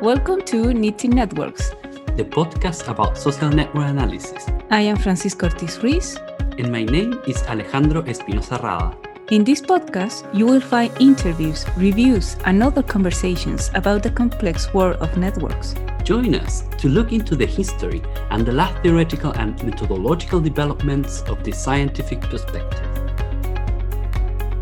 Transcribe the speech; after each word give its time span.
Welcome 0.00 0.40
to 0.46 0.72
Knitting 0.72 1.10
Networks, 1.10 1.72
the 2.16 2.24
podcast 2.24 2.88
about 2.88 3.18
social 3.18 3.50
network 3.50 3.86
analysis. 3.86 4.46
I 4.70 4.80
am 4.80 4.96
Francisca 4.96 5.52
Ortiz 5.52 5.76
Ruiz. 5.82 6.16
And 6.56 6.72
my 6.72 6.84
name 6.84 7.20
is 7.28 7.42
Alejandro 7.42 8.00
Espinosa 8.04 8.58
Rada. 8.62 8.96
In 9.30 9.44
this 9.44 9.60
podcast, 9.60 10.24
you 10.34 10.46
will 10.46 10.62
find 10.62 10.90
interviews, 10.98 11.66
reviews, 11.76 12.38
and 12.46 12.62
other 12.62 12.82
conversations 12.82 13.70
about 13.74 14.02
the 14.02 14.10
complex 14.10 14.72
world 14.72 14.96
of 15.02 15.14
networks. 15.18 15.74
Join 16.02 16.34
us 16.34 16.64
to 16.78 16.88
look 16.88 17.12
into 17.12 17.36
the 17.36 17.44
history 17.44 18.00
and 18.30 18.46
the 18.46 18.52
last 18.52 18.82
theoretical 18.82 19.32
and 19.32 19.62
methodological 19.62 20.40
developments 20.40 21.20
of 21.28 21.44
the 21.44 21.52
scientific 21.52 22.22
perspective. 22.22 22.88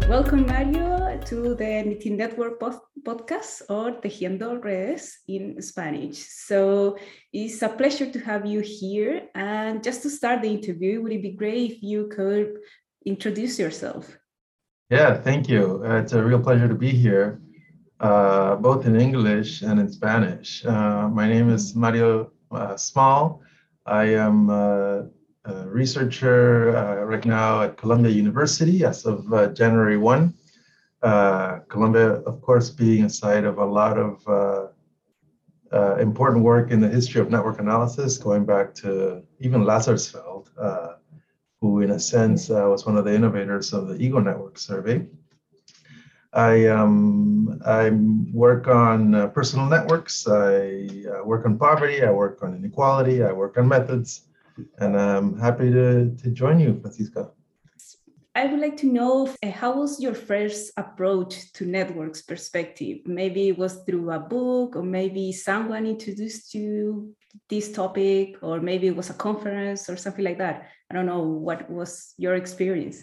Welcome, 0.09 0.47
Mario, 0.47 0.88
to 1.29 1.55
the 1.55 1.83
Knitting 1.85 2.17
Network 2.17 2.59
podcast 3.05 3.61
or 3.69 4.01
Tejiendo 4.01 4.65
Redes 4.65 5.19
in 5.29 5.61
Spanish. 5.61 6.25
So 6.25 6.97
it's 7.35 7.61
a 7.61 7.69
pleasure 7.69 8.11
to 8.11 8.19
have 8.21 8.47
you 8.47 8.61
here. 8.61 9.29
And 9.35 9.85
just 9.85 10.01
to 10.05 10.09
start 10.09 10.41
the 10.41 10.49
interview, 10.49 11.03
would 11.03 11.13
it 11.13 11.21
be 11.21 11.33
great 11.33 11.71
if 11.71 11.83
you 11.83 12.09
could 12.09 12.57
introduce 13.05 13.59
yourself? 13.59 14.17
Yeah, 14.89 15.21
thank 15.21 15.51
you. 15.51 15.83
Uh, 15.85 16.01
it's 16.01 16.15
a 16.15 16.23
real 16.25 16.41
pleasure 16.41 16.67
to 16.67 16.75
be 16.75 16.93
here, 16.93 17.43
uh, 18.01 18.57
both 18.57 18.87
in 18.87 18.97
English 18.99 19.61
and 19.61 19.79
in 19.79 19.93
Spanish. 19.93 20.65
Uh, 20.65 21.09
my 21.09 21.29
name 21.29 21.51
is 21.51 21.75
Mario 21.77 22.33
uh, 22.51 22.75
Small. 22.77 23.43
I 23.85 24.05
am 24.17 24.49
uh, 24.49 25.03
researcher 25.67 26.75
uh, 26.75 27.05
right 27.05 27.27
now 27.27 27.61
at 27.65 27.77
Columbia 27.77 28.13
University 28.13 28.83
as 28.83 29.05
of 29.05 29.31
uh, 29.35 29.49
January 29.49 29.99
1. 29.99 30.33
Uh, 31.03 31.61
Columbia, 31.69 32.15
of 32.27 32.41
course, 32.43 32.71
being 32.71 33.05
a 33.05 33.11
site 33.11 33.45
of 33.45 33.59
a 33.59 33.65
lot 33.65 33.99
of 33.99 34.73
important 36.01 36.45
work 36.45 36.71
in 36.71 36.81
the 36.81 36.89
history 36.89 37.21
of 37.21 37.31
network 37.31 37.61
analysis, 37.61 38.19
going 38.19 38.45
back 38.45 38.75
to 38.75 39.23
even 39.39 39.63
Lazarsfeld, 39.63 40.49
who, 41.61 41.81
in 41.81 41.91
a 41.91 42.01
sense, 42.01 42.49
was 42.49 42.87
one 42.87 42.97
of 42.97 43.05
the 43.05 43.15
innovators 43.15 43.73
of 43.73 43.89
the 43.89 43.97
Ego 43.97 44.21
Network 44.21 44.59
survey. 44.59 45.07
I 46.33 46.67
um, 46.67 47.61
I 47.65 47.91
work 48.33 48.69
on 48.69 49.15
uh, 49.15 49.29
personal 49.29 49.67
networks. 49.67 50.29
I 50.29 51.05
uh, 51.11 51.25
work 51.25 51.47
on 51.47 51.59
poverty. 51.59 52.05
I 52.05 52.11
work 52.11 52.43
on 52.43 52.55
inequality. 52.55 53.23
I 53.23 53.33
work 53.33 53.57
on 53.57 53.67
methods 53.67 54.29
and 54.79 54.99
I'm 54.99 55.39
happy 55.39 55.71
to, 55.71 56.15
to 56.17 56.31
join 56.31 56.61
you, 56.61 56.79
Francisca. 56.81 57.31
I 58.39 58.47
would 58.47 58.61
like 58.61 58.77
to 58.79 58.87
know 58.87 59.27
uh, 59.43 59.51
how 59.51 59.81
was 59.81 59.99
your 59.99 60.15
first 60.15 60.71
approach 60.77 61.53
to 61.55 61.67
networks 61.67 62.23
perspective? 62.23 62.99
Maybe 63.05 63.49
it 63.49 63.59
was 63.59 63.83
through 63.83 64.13
a 64.13 64.21
book, 64.21 64.77
or 64.77 64.85
maybe 64.85 65.33
someone 65.33 65.87
introduced 65.87 66.55
you 66.55 67.17
this 67.49 67.73
topic, 67.73 68.37
or 68.41 68.61
maybe 68.61 68.87
it 68.87 68.95
was 68.95 69.11
a 69.11 69.15
conference 69.15 69.91
or 69.91 69.97
something 69.97 70.25
like 70.25 70.39
that. 70.39 70.69
I 70.89 70.95
don't 70.95 71.07
know. 71.07 71.23
What 71.23 71.69
was 71.69 72.15
your 72.17 72.37
experience? 72.37 73.03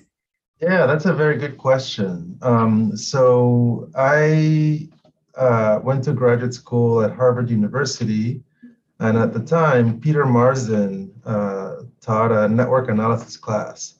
Yeah, 0.62 0.86
that's 0.86 1.06
a 1.06 1.14
very 1.14 1.38
good 1.38 1.58
question. 1.58 2.40
Um, 2.42 2.96
so 2.96 3.90
I 3.94 4.88
uh, 5.36 5.82
went 5.84 6.06
to 6.06 6.14
graduate 6.14 6.54
school 6.54 7.02
at 7.02 7.12
Harvard 7.12 7.50
University 7.50 8.42
and 9.02 9.18
at 9.18 9.34
the 9.34 9.42
time, 9.42 10.00
Peter 10.00 10.24
Marsden 10.24 11.12
uh, 11.26 11.76
taught 12.00 12.32
a 12.32 12.48
network 12.48 12.88
analysis 12.88 13.36
class. 13.36 13.96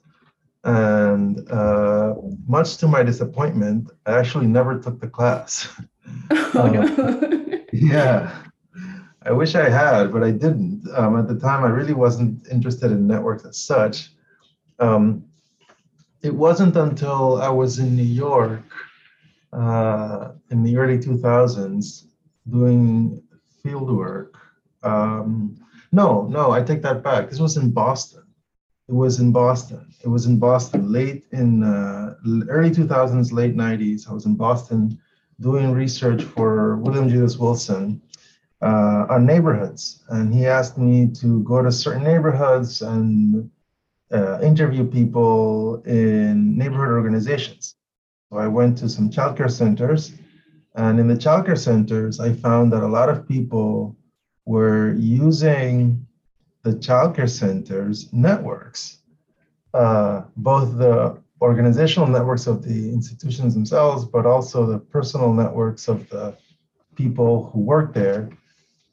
And 0.66 1.50
uh, 1.52 2.16
much 2.48 2.78
to 2.78 2.88
my 2.88 3.04
disappointment, 3.04 3.92
I 4.06 4.18
actually 4.18 4.48
never 4.48 4.80
took 4.80 5.00
the 5.00 5.08
class. 5.08 5.70
No. 6.54 7.60
yeah. 7.74 8.44
I 9.24 9.32
wish 9.32 9.56
I 9.56 9.70
had, 9.70 10.12
but 10.12 10.24
I 10.24 10.32
didn't. 10.32 10.84
Um, 10.96 11.18
at 11.18 11.28
the 11.28 11.40
time, 11.40 11.64
I 11.64 11.70
really 11.70 11.94
wasn't 11.94 12.48
interested 12.48 12.92
in 12.92 13.08
networks 13.08 13.46
as 13.46 13.58
such. 13.58 14.12
Um, 14.80 15.26
it 16.22 16.34
wasn't 16.34 16.76
until 16.76 17.42
I 17.42 17.50
was 17.50 17.80
in 17.80 17.96
New 17.96 18.04
York 18.04 18.64
uh, 19.54 20.32
in 20.52 20.64
the 20.64 20.78
early 20.78 20.98
2000s 20.98 22.08
doing 22.50 23.22
field 23.64 23.96
work 23.96 24.36
um, 24.86 25.58
no, 25.92 26.28
no, 26.28 26.52
I 26.52 26.62
take 26.62 26.82
that 26.84 27.04
back. 27.04 27.30
This 27.30 27.40
was 27.40 27.58
in 27.58 27.72
Boston. 27.72 28.24
It 28.88 28.94
was 28.94 29.20
in 29.20 29.32
Boston. 29.32 29.94
It 30.04 30.08
was 30.08 30.28
in 30.28 30.38
Boston 30.38 30.92
late 30.92 31.26
in 31.32 31.64
uh, 31.64 32.16
early 32.50 32.70
2000s, 32.70 33.32
late 33.32 33.56
90s. 33.56 34.08
I 34.08 34.14
was 34.14 34.26
in 34.26 34.36
Boston 34.36 35.00
doing 35.40 35.72
research 35.72 36.22
for 36.22 36.78
William 36.78 37.10
Julius 37.10 37.38
Wilson 37.38 38.02
uh, 38.62 39.08
on 39.10 39.26
neighborhoods. 39.26 40.04
And 40.10 40.32
he 40.34 40.46
asked 40.46 40.78
me 40.78 41.10
to 41.16 41.42
go 41.44 41.64
to 41.64 41.72
certain 41.72 42.04
neighborhoods 42.04 42.84
and 42.84 43.50
uh, 44.14 44.40
interview 44.42 44.86
people 44.86 45.82
in 45.86 46.56
neighborhood 46.56 46.90
organizations. 46.90 47.76
So 48.30 48.38
I 48.38 48.48
went 48.48 48.78
to 48.80 48.90
some 48.90 49.10
childcare 49.10 49.52
centers. 49.52 50.14
And 50.76 51.00
in 51.00 51.08
the 51.08 51.16
childcare 51.16 51.58
centers, 51.58 52.20
I 52.20 52.34
found 52.34 52.72
that 52.74 52.84
a 52.84 52.88
lot 52.88 53.10
of 53.10 53.28
people 53.28 53.96
were 54.46 54.94
using 54.94 56.05
the 56.66 56.72
childcare 56.72 57.30
centers 57.30 58.12
networks, 58.12 58.98
uh, 59.76 60.24
both 60.36 60.78
the 60.80 61.22
organizational 61.40 62.08
networks 62.08 62.48
of 62.48 62.64
the 62.64 62.90
institutions 62.92 63.54
themselves, 63.54 64.04
but 64.04 64.26
also 64.26 64.66
the 64.66 64.80
personal 64.80 65.32
networks 65.32 65.88
of 65.88 66.10
the 66.10 66.36
people 66.96 67.52
who 67.52 67.60
work 67.60 67.94
there 67.94 68.30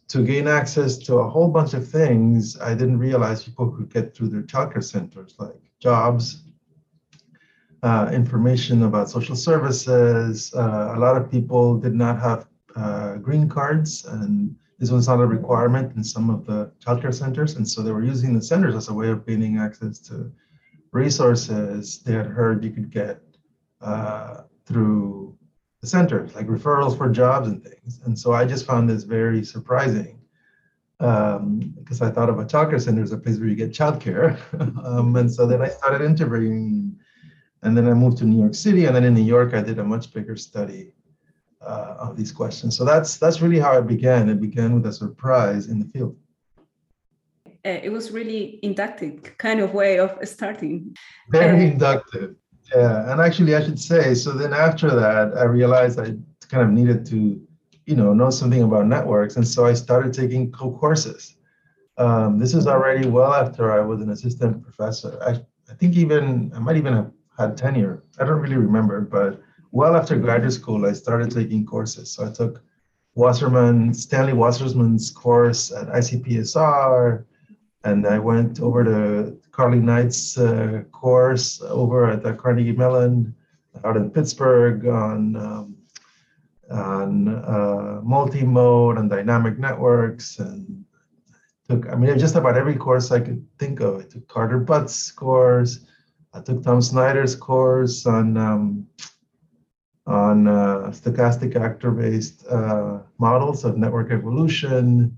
to 0.08 0.22
gain 0.22 0.46
access 0.48 0.98
to 0.98 1.14
a 1.14 1.28
whole 1.28 1.48
bunch 1.48 1.72
of 1.72 1.88
things 1.88 2.60
I 2.60 2.74
didn't 2.74 2.98
realize 2.98 3.44
people 3.44 3.70
could 3.70 3.90
get 3.90 4.14
through 4.14 4.28
their 4.28 4.42
childcare 4.42 4.84
centers, 4.84 5.34
like 5.38 5.56
jobs, 5.80 6.42
uh, 7.82 8.10
information 8.12 8.82
about 8.82 9.08
social 9.08 9.34
services. 9.34 10.52
Uh, 10.54 10.92
a 10.94 10.98
lot 10.98 11.16
of 11.16 11.30
people 11.30 11.78
did 11.78 11.94
not 11.94 12.20
have 12.20 12.46
uh, 12.76 13.16
green 13.16 13.48
cards 13.48 14.04
and 14.04 14.54
this 14.82 14.90
was 14.90 15.06
not 15.06 15.20
a 15.20 15.26
requirement 15.26 15.94
in 15.94 16.02
some 16.02 16.28
of 16.28 16.44
the 16.44 16.72
childcare 16.84 17.14
centers, 17.14 17.54
and 17.54 17.68
so 17.68 17.82
they 17.82 17.92
were 17.92 18.02
using 18.02 18.34
the 18.34 18.42
centers 18.42 18.74
as 18.74 18.88
a 18.88 18.92
way 18.92 19.10
of 19.10 19.24
gaining 19.24 19.56
access 19.56 20.00
to 20.00 20.32
resources 20.90 22.02
they 22.02 22.14
had 22.14 22.26
heard 22.26 22.64
you 22.64 22.72
could 22.72 22.90
get 22.90 23.20
uh, 23.80 24.38
through 24.66 25.38
the 25.82 25.86
centers, 25.86 26.34
like 26.34 26.48
referrals 26.48 26.98
for 26.98 27.08
jobs 27.08 27.46
and 27.46 27.62
things. 27.62 28.00
And 28.06 28.18
so 28.18 28.32
I 28.32 28.44
just 28.44 28.66
found 28.66 28.90
this 28.90 29.04
very 29.04 29.44
surprising 29.44 30.20
um, 30.98 31.60
because 31.78 32.02
I 32.02 32.10
thought 32.10 32.28
of 32.28 32.40
a 32.40 32.44
childcare 32.44 32.82
center 32.82 33.04
as 33.04 33.12
a 33.12 33.18
place 33.18 33.38
where 33.38 33.48
you 33.48 33.54
get 33.54 33.70
childcare. 33.70 34.36
um, 34.84 35.14
and 35.14 35.32
so 35.32 35.46
then 35.46 35.62
I 35.62 35.68
started 35.68 36.04
interviewing, 36.04 36.98
and 37.62 37.76
then 37.76 37.86
I 37.86 37.94
moved 37.94 38.18
to 38.18 38.24
New 38.24 38.40
York 38.40 38.56
City, 38.56 38.86
and 38.86 38.96
then 38.96 39.04
in 39.04 39.14
New 39.14 39.22
York 39.22 39.54
I 39.54 39.62
did 39.62 39.78
a 39.78 39.84
much 39.84 40.12
bigger 40.12 40.34
study 40.34 40.92
uh, 41.64 41.96
of 41.98 42.16
these 42.16 42.32
questions. 42.32 42.76
So 42.76 42.84
that's 42.84 43.16
that's 43.16 43.40
really 43.40 43.58
how 43.58 43.78
it 43.78 43.86
began. 43.86 44.28
It 44.28 44.40
began 44.40 44.74
with 44.74 44.86
a 44.86 44.92
surprise 44.92 45.68
in 45.68 45.78
the 45.78 45.86
field. 45.86 46.16
Uh, 47.64 47.78
it 47.82 47.92
was 47.92 48.10
really 48.10 48.58
inductive 48.62 49.38
kind 49.38 49.60
of 49.60 49.72
way 49.72 49.98
of 49.98 50.18
starting. 50.24 50.96
Very 51.30 51.66
uh, 51.66 51.70
inductive. 51.70 52.34
Yeah, 52.74 53.12
and 53.12 53.20
actually, 53.20 53.54
I 53.54 53.62
should 53.62 53.78
say. 53.78 54.14
So 54.14 54.32
then 54.32 54.52
after 54.52 54.90
that, 54.90 55.36
I 55.36 55.44
realized 55.44 56.00
I 56.00 56.14
kind 56.48 56.62
of 56.62 56.70
needed 56.70 57.06
to, 57.06 57.40
you 57.86 57.96
know, 57.96 58.12
know 58.12 58.30
something 58.30 58.62
about 58.62 58.86
networks, 58.86 59.36
and 59.36 59.46
so 59.46 59.66
I 59.66 59.74
started 59.74 60.12
taking 60.12 60.50
co-courses. 60.50 61.36
Um, 61.98 62.38
this 62.38 62.54
is 62.54 62.66
already 62.66 63.06
well 63.06 63.32
after 63.34 63.72
I 63.72 63.80
was 63.80 64.00
an 64.00 64.10
assistant 64.10 64.62
professor. 64.62 65.18
I, 65.22 65.32
I 65.70 65.74
think 65.74 65.96
even 65.96 66.52
I 66.56 66.58
might 66.58 66.76
even 66.76 66.94
have 66.94 67.10
had 67.38 67.56
tenure. 67.56 68.02
I 68.18 68.24
don't 68.24 68.40
really 68.40 68.56
remember, 68.56 69.00
but 69.02 69.40
well 69.72 69.96
after 69.96 70.16
graduate 70.16 70.52
school, 70.52 70.86
I 70.86 70.92
started 70.92 71.30
taking 71.30 71.66
courses. 71.66 72.12
So 72.12 72.26
I 72.26 72.30
took 72.30 72.62
Wasserman, 73.14 73.92
Stanley 73.92 74.34
Wasserman's 74.34 75.10
course 75.10 75.72
at 75.72 75.88
ICPSR, 75.88 77.24
and 77.84 78.06
I 78.06 78.18
went 78.18 78.60
over 78.60 78.84
to 78.84 79.36
Carly 79.50 79.80
Knight's 79.80 80.38
uh, 80.38 80.82
course 80.92 81.60
over 81.62 82.10
at 82.10 82.22
the 82.22 82.34
Carnegie 82.34 82.72
Mellon 82.72 83.34
out 83.84 83.96
in 83.96 84.10
Pittsburgh 84.10 84.86
on 84.86 85.36
um, 85.36 85.76
on 86.70 87.28
uh, 87.28 88.00
multi-mode 88.02 88.98
and 88.98 89.10
dynamic 89.10 89.58
networks, 89.58 90.38
and 90.38 90.84
took 91.68 91.88
I 91.90 91.96
mean 91.96 92.18
just 92.18 92.36
about 92.36 92.56
every 92.56 92.76
course 92.76 93.10
I 93.10 93.20
could 93.20 93.44
think 93.58 93.80
of. 93.80 94.00
I 94.00 94.04
took 94.04 94.28
Carter 94.28 94.58
Butts' 94.58 95.10
course. 95.10 95.80
I 96.34 96.40
took 96.40 96.62
Tom 96.62 96.80
Snijders' 96.80 97.38
course 97.38 98.06
on 98.06 98.36
um, 98.38 98.86
on 100.06 100.48
uh, 100.48 100.90
stochastic 100.90 101.56
actor-based 101.56 102.46
uh, 102.48 102.98
models 103.18 103.64
of 103.64 103.76
network 103.76 104.10
evolution. 104.10 105.16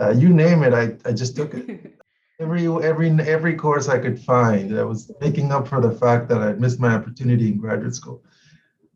Uh, 0.00 0.10
you 0.10 0.28
name 0.28 0.62
it, 0.62 0.74
I, 0.74 0.96
I 1.08 1.12
just 1.12 1.36
took 1.36 1.54
it. 1.54 1.94
every 2.40 2.66
every 2.66 3.10
every 3.20 3.54
course 3.54 3.88
I 3.88 3.98
could 3.98 4.18
find. 4.18 4.76
I 4.78 4.84
was 4.84 5.10
making 5.20 5.52
up 5.52 5.68
for 5.68 5.80
the 5.80 5.92
fact 5.92 6.28
that 6.28 6.42
I'd 6.42 6.60
missed 6.60 6.80
my 6.80 6.94
opportunity 6.94 7.48
in 7.48 7.58
graduate 7.58 7.94
school, 7.94 8.22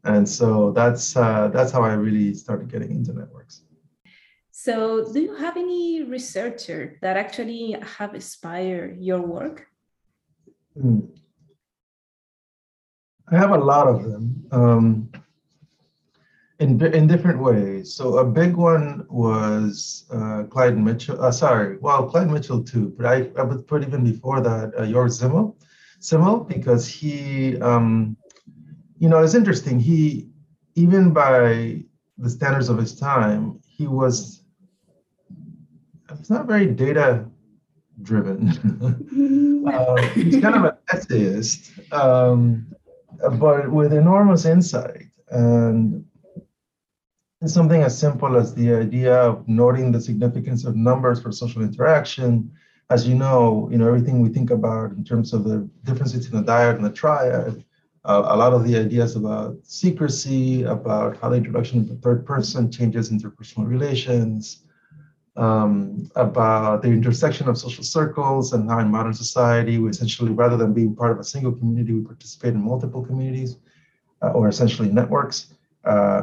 and 0.04 0.28
so 0.28 0.72
that's 0.72 1.16
uh, 1.16 1.48
that's 1.48 1.70
how 1.70 1.82
I 1.82 1.92
really 1.92 2.34
started 2.34 2.70
getting 2.70 2.90
into 2.90 3.12
networks. 3.12 3.62
So, 4.50 5.12
do 5.12 5.20
you 5.20 5.34
have 5.34 5.56
any 5.56 6.02
researcher 6.04 6.98
that 7.02 7.16
actually 7.16 7.76
have 7.98 8.14
inspired 8.14 8.98
your 9.00 9.20
work? 9.20 9.66
Hmm. 10.80 11.00
I 13.28 13.36
have 13.36 13.50
a 13.50 13.58
lot 13.58 13.88
of 13.88 14.04
them 14.04 14.43
um, 14.54 15.10
in 16.60 16.80
in 16.80 17.06
different 17.06 17.40
ways. 17.40 17.92
So 17.92 18.18
a 18.18 18.24
big 18.24 18.56
one 18.56 19.06
was 19.10 20.06
uh, 20.10 20.44
Clyde 20.44 20.78
Mitchell. 20.78 21.22
Uh, 21.22 21.32
sorry, 21.32 21.78
well, 21.78 22.08
Clyde 22.08 22.30
Mitchell 22.30 22.62
too, 22.62 22.94
but 22.96 23.06
I, 23.06 23.30
I 23.36 23.42
would 23.42 23.66
put 23.66 23.82
even 23.82 24.04
before 24.04 24.40
that 24.40 24.72
uh, 24.76 24.86
Georg 24.86 25.10
Simmel, 25.10 25.56
Simmel 25.98 26.44
because 26.44 26.86
he, 26.86 27.58
um, 27.60 28.16
you 28.98 29.08
know, 29.08 29.18
it's 29.18 29.34
interesting. 29.34 29.80
He 29.80 30.28
even 30.76 31.12
by 31.12 31.84
the 32.18 32.30
standards 32.30 32.68
of 32.68 32.78
his 32.78 32.98
time, 32.98 33.60
he 33.66 33.86
was 33.88 34.44
he's 36.16 36.30
not 36.30 36.46
very 36.46 36.66
data 36.66 37.26
driven. 38.02 38.48
uh, 39.72 40.02
he's 40.14 40.40
kind 40.40 40.54
of 40.54 40.64
an 40.64 40.76
essayist, 40.92 41.72
um, 41.92 42.66
but 43.38 43.70
with 43.70 43.92
enormous 43.92 44.44
insight. 44.44 45.06
And 45.30 46.04
something 47.46 47.82
as 47.82 47.98
simple 47.98 48.36
as 48.36 48.54
the 48.54 48.74
idea 48.74 49.14
of 49.14 49.46
noting 49.46 49.92
the 49.92 50.00
significance 50.00 50.64
of 50.64 50.76
numbers 50.76 51.20
for 51.20 51.32
social 51.32 51.62
interaction. 51.62 52.50
As 52.90 53.06
you 53.08 53.14
know, 53.14 53.68
you 53.70 53.78
know 53.78 53.88
everything 53.88 54.20
we 54.20 54.28
think 54.28 54.50
about 54.50 54.92
in 54.92 55.04
terms 55.04 55.32
of 55.32 55.44
the 55.44 55.68
difference 55.84 56.12
between 56.12 56.44
the 56.44 56.52
dyad 56.52 56.76
and 56.76 56.84
the 56.84 56.90
triad. 56.90 57.64
Uh, 58.06 58.22
a 58.26 58.36
lot 58.36 58.52
of 58.52 58.64
the 58.64 58.76
ideas 58.76 59.16
about 59.16 59.56
secrecy, 59.62 60.62
about 60.64 61.16
how 61.16 61.30
the 61.30 61.36
introduction 61.36 61.78
of 61.80 61.88
the 61.88 61.94
third 61.96 62.26
person 62.26 62.70
changes 62.70 63.10
interpersonal 63.10 63.66
relations, 63.66 64.63
um, 65.36 66.10
about 66.14 66.82
the 66.82 66.88
intersection 66.88 67.48
of 67.48 67.58
social 67.58 67.82
circles 67.82 68.52
and 68.52 68.70
how 68.70 68.78
in 68.78 68.88
modern 68.88 69.14
society 69.14 69.78
we 69.78 69.90
essentially, 69.90 70.30
rather 70.30 70.56
than 70.56 70.72
being 70.72 70.94
part 70.94 71.10
of 71.10 71.18
a 71.18 71.24
single 71.24 71.52
community, 71.52 71.92
we 71.92 72.02
participate 72.04 72.54
in 72.54 72.62
multiple 72.62 73.04
communities 73.04 73.56
uh, 74.22 74.30
or 74.30 74.48
essentially 74.48 74.88
networks 74.88 75.54
uh, 75.84 76.22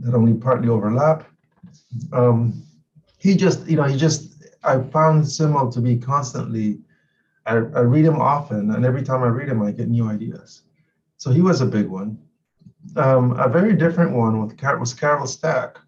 that 0.00 0.14
only 0.14 0.34
partly 0.34 0.68
overlap. 0.68 1.26
Um, 2.12 2.62
he 3.18 3.34
just, 3.36 3.66
you 3.66 3.76
know, 3.76 3.84
he 3.84 3.96
just, 3.96 4.44
I 4.62 4.80
found 4.80 5.26
Simmel 5.28 5.70
to 5.72 5.80
be 5.80 5.96
constantly, 5.96 6.78
I, 7.46 7.52
I 7.52 7.80
read 7.80 8.04
him 8.04 8.20
often, 8.20 8.70
and 8.70 8.84
every 8.84 9.02
time 9.02 9.22
I 9.22 9.28
read 9.28 9.48
him, 9.48 9.62
I 9.62 9.72
get 9.72 9.88
new 9.88 10.08
ideas. 10.08 10.62
So 11.16 11.30
he 11.30 11.42
was 11.42 11.60
a 11.60 11.66
big 11.66 11.88
one. 11.88 12.18
Um, 12.96 13.38
a 13.38 13.48
very 13.48 13.74
different 13.74 14.12
one 14.12 14.46
with, 14.46 14.60
was 14.78 14.94
Carol 14.94 15.26
Stack, 15.26 15.78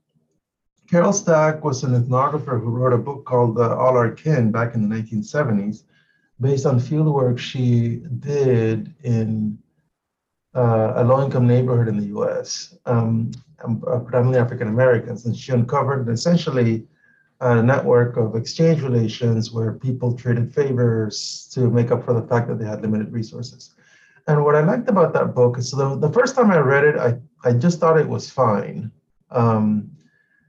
Carol 0.88 1.12
Stack 1.12 1.64
was 1.64 1.82
an 1.82 2.00
ethnographer 2.00 2.60
who 2.60 2.70
wrote 2.70 2.92
a 2.92 2.98
book 2.98 3.24
called 3.24 3.58
uh, 3.58 3.76
All 3.76 3.96
Our 3.96 4.10
Kin 4.10 4.52
back 4.52 4.74
in 4.74 4.88
the 4.88 4.94
1970s, 4.94 5.82
based 6.40 6.66
on 6.66 6.78
fieldwork 6.78 7.38
she 7.38 8.02
did 8.20 8.94
in 9.02 9.58
uh, 10.54 10.94
a 10.96 11.04
low-income 11.04 11.46
neighborhood 11.46 11.88
in 11.88 11.98
the 11.98 12.06
U.S., 12.06 12.76
um, 12.86 13.32
um, 13.64 13.82
uh, 13.86 13.98
predominantly 13.98 14.38
African 14.38 14.68
Americans, 14.68 15.26
and 15.26 15.36
she 15.36 15.52
uncovered 15.52 16.08
essentially 16.08 16.86
a 17.40 17.62
network 17.62 18.16
of 18.16 18.34
exchange 18.34 18.80
relations 18.82 19.52
where 19.52 19.72
people 19.72 20.16
traded 20.16 20.54
favors 20.54 21.48
to 21.52 21.70
make 21.70 21.90
up 21.90 22.04
for 22.04 22.14
the 22.14 22.26
fact 22.28 22.48
that 22.48 22.58
they 22.58 22.64
had 22.64 22.80
limited 22.80 23.12
resources. 23.12 23.74
And 24.28 24.44
what 24.44 24.54
I 24.54 24.60
liked 24.60 24.88
about 24.88 25.12
that 25.14 25.34
book 25.34 25.58
is 25.58 25.70
so 25.70 25.76
the, 25.76 26.08
the 26.08 26.12
first 26.12 26.34
time 26.34 26.50
I 26.50 26.58
read 26.58 26.84
it, 26.84 26.96
I, 26.96 27.18
I 27.44 27.52
just 27.52 27.78
thought 27.78 27.98
it 27.98 28.08
was 28.08 28.30
fine. 28.30 28.90
Um, 29.30 29.95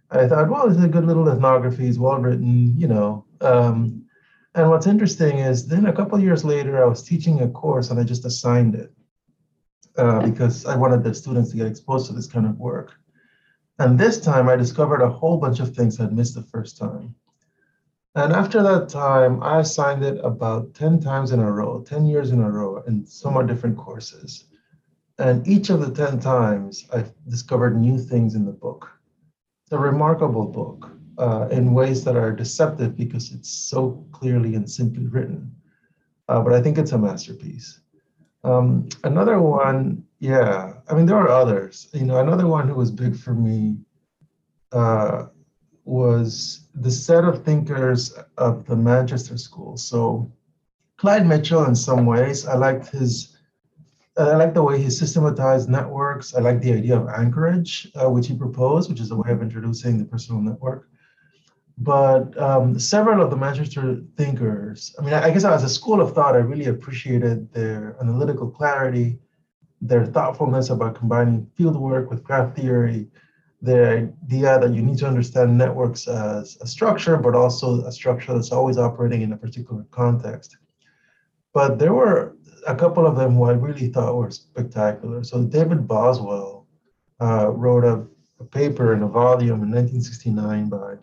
I 0.09 0.27
thought, 0.27 0.49
well, 0.49 0.69
it's 0.69 0.81
a 0.81 0.87
good 0.87 1.05
little 1.05 1.27
ethnography. 1.29 1.87
It's 1.87 1.97
well 1.97 2.19
written, 2.19 2.77
you 2.77 2.87
know. 2.87 3.25
Um, 3.41 4.05
and 4.55 4.69
what's 4.69 4.87
interesting 4.87 5.39
is 5.39 5.67
then 5.67 5.85
a 5.85 5.93
couple 5.93 6.19
years 6.19 6.45
later, 6.45 6.81
I 6.81 6.87
was 6.87 7.03
teaching 7.03 7.41
a 7.41 7.49
course 7.49 7.91
and 7.91 7.99
I 7.99 8.03
just 8.03 8.25
assigned 8.25 8.75
it 8.75 8.91
uh, 9.97 10.21
because 10.21 10.65
I 10.65 10.75
wanted 10.77 11.03
the 11.03 11.13
students 11.13 11.51
to 11.51 11.57
get 11.57 11.67
exposed 11.67 12.07
to 12.07 12.13
this 12.13 12.27
kind 12.27 12.45
of 12.45 12.57
work. 12.57 12.93
And 13.79 13.99
this 13.99 14.19
time 14.19 14.49
I 14.49 14.55
discovered 14.55 15.01
a 15.01 15.09
whole 15.09 15.37
bunch 15.37 15.59
of 15.59 15.75
things 15.75 15.99
I'd 15.99 16.13
missed 16.13 16.35
the 16.35 16.41
first 16.43 16.77
time. 16.77 17.13
And 18.15 18.33
after 18.33 18.63
that 18.63 18.89
time, 18.89 19.43
I 19.43 19.59
assigned 19.59 20.03
it 20.03 20.19
about 20.23 20.73
10 20.73 21.01
times 21.01 21.33
in 21.33 21.39
a 21.39 21.51
row, 21.51 21.81
10 21.81 22.07
years 22.07 22.31
in 22.31 22.41
a 22.41 22.49
row, 22.49 22.81
in 22.87 23.05
somewhat 23.05 23.45
different 23.45 23.77
courses. 23.77 24.45
And 25.19 25.47
each 25.47 25.69
of 25.69 25.81
the 25.81 25.91
10 25.91 26.19
times, 26.19 26.87
I 26.91 27.05
discovered 27.27 27.79
new 27.79 27.99
things 27.99 28.33
in 28.33 28.45
the 28.45 28.51
book 28.51 28.96
a 29.71 29.77
remarkable 29.77 30.45
book 30.45 30.91
uh, 31.17 31.47
in 31.51 31.73
ways 31.73 32.03
that 32.03 32.15
are 32.15 32.31
deceptive 32.31 32.95
because 32.95 33.31
it's 33.31 33.49
so 33.49 34.05
clearly 34.11 34.55
and 34.55 34.69
simply 34.69 35.07
written. 35.07 35.51
Uh, 36.29 36.41
but 36.41 36.53
I 36.53 36.61
think 36.61 36.77
it's 36.77 36.91
a 36.91 36.97
masterpiece. 36.97 37.79
Um, 38.43 38.87
another 39.03 39.41
one, 39.41 40.03
yeah, 40.19 40.73
I 40.89 40.93
mean, 40.93 41.05
there 41.05 41.17
are 41.17 41.29
others. 41.29 41.89
You 41.93 42.05
know, 42.05 42.19
another 42.19 42.47
one 42.47 42.67
who 42.67 42.75
was 42.75 42.91
big 42.91 43.17
for 43.17 43.33
me 43.33 43.77
uh, 44.71 45.27
was 45.85 46.67
the 46.75 46.91
set 46.91 47.23
of 47.23 47.43
thinkers 47.43 48.13
of 48.37 48.65
the 48.65 48.75
Manchester 48.75 49.37
School. 49.37 49.77
So 49.77 50.31
Clyde 50.97 51.27
Mitchell, 51.27 51.65
in 51.65 51.75
some 51.75 52.05
ways, 52.05 52.45
I 52.45 52.55
liked 52.55 52.87
his 52.89 53.36
I 54.17 54.35
like 54.35 54.53
the 54.53 54.63
way 54.63 54.81
he 54.81 54.89
systematized 54.89 55.69
networks. 55.69 56.33
I 56.33 56.39
like 56.39 56.61
the 56.61 56.73
idea 56.73 56.99
of 56.99 57.07
anchorage, 57.07 57.91
uh, 57.95 58.09
which 58.09 58.27
he 58.27 58.35
proposed, 58.35 58.89
which 58.89 58.99
is 58.99 59.11
a 59.11 59.15
way 59.15 59.31
of 59.31 59.41
introducing 59.41 59.97
the 59.97 60.05
personal 60.05 60.41
network. 60.41 60.89
But 61.77 62.35
um, 62.39 62.79
several 62.79 63.21
of 63.21 63.29
the 63.29 63.37
Manchester 63.37 64.01
thinkers, 64.15 64.95
I 64.97 65.03
mean, 65.03 65.13
I 65.13 65.29
guess 65.29 65.45
as 65.45 65.63
a 65.63 65.69
school 65.69 66.01
of 66.01 66.15
thought, 66.15 66.33
I 66.35 66.39
really 66.39 66.65
appreciated 66.65 67.53
their 67.53 67.95
analytical 68.01 68.49
clarity, 68.49 69.19
their 69.81 70.05
thoughtfulness 70.07 70.71
about 70.71 70.95
combining 70.95 71.47
fieldwork 71.57 72.09
with 72.09 72.23
graph 72.23 72.55
theory, 72.55 73.07
the 73.61 74.11
idea 74.23 74.59
that 74.59 74.73
you 74.73 74.81
need 74.81 74.97
to 74.99 75.07
understand 75.07 75.55
networks 75.55 76.07
as 76.07 76.57
a 76.61 76.67
structure, 76.67 77.17
but 77.17 77.35
also 77.35 77.83
a 77.85 77.91
structure 77.91 78.33
that's 78.33 78.51
always 78.51 78.79
operating 78.79 79.21
in 79.21 79.33
a 79.33 79.37
particular 79.37 79.85
context. 79.91 80.57
But 81.53 81.77
there 81.77 81.93
were 81.93 82.36
a 82.67 82.75
couple 82.75 83.07
of 83.07 83.15
them 83.15 83.35
who 83.35 83.45
I 83.45 83.53
really 83.53 83.87
thought 83.87 84.15
were 84.15 84.29
spectacular. 84.29 85.23
So 85.23 85.43
David 85.43 85.87
Boswell 85.87 86.67
uh, 87.19 87.49
wrote 87.49 87.85
a, 87.85 88.05
a, 88.41 88.45
paper 88.45 88.93
in 88.93 89.01
a 89.03 89.07
volume 89.07 89.63
in 89.63 89.71
1969 89.71 90.69
by 90.69 90.95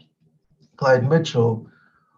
Clyde 0.77 1.09
Mitchell 1.09 1.67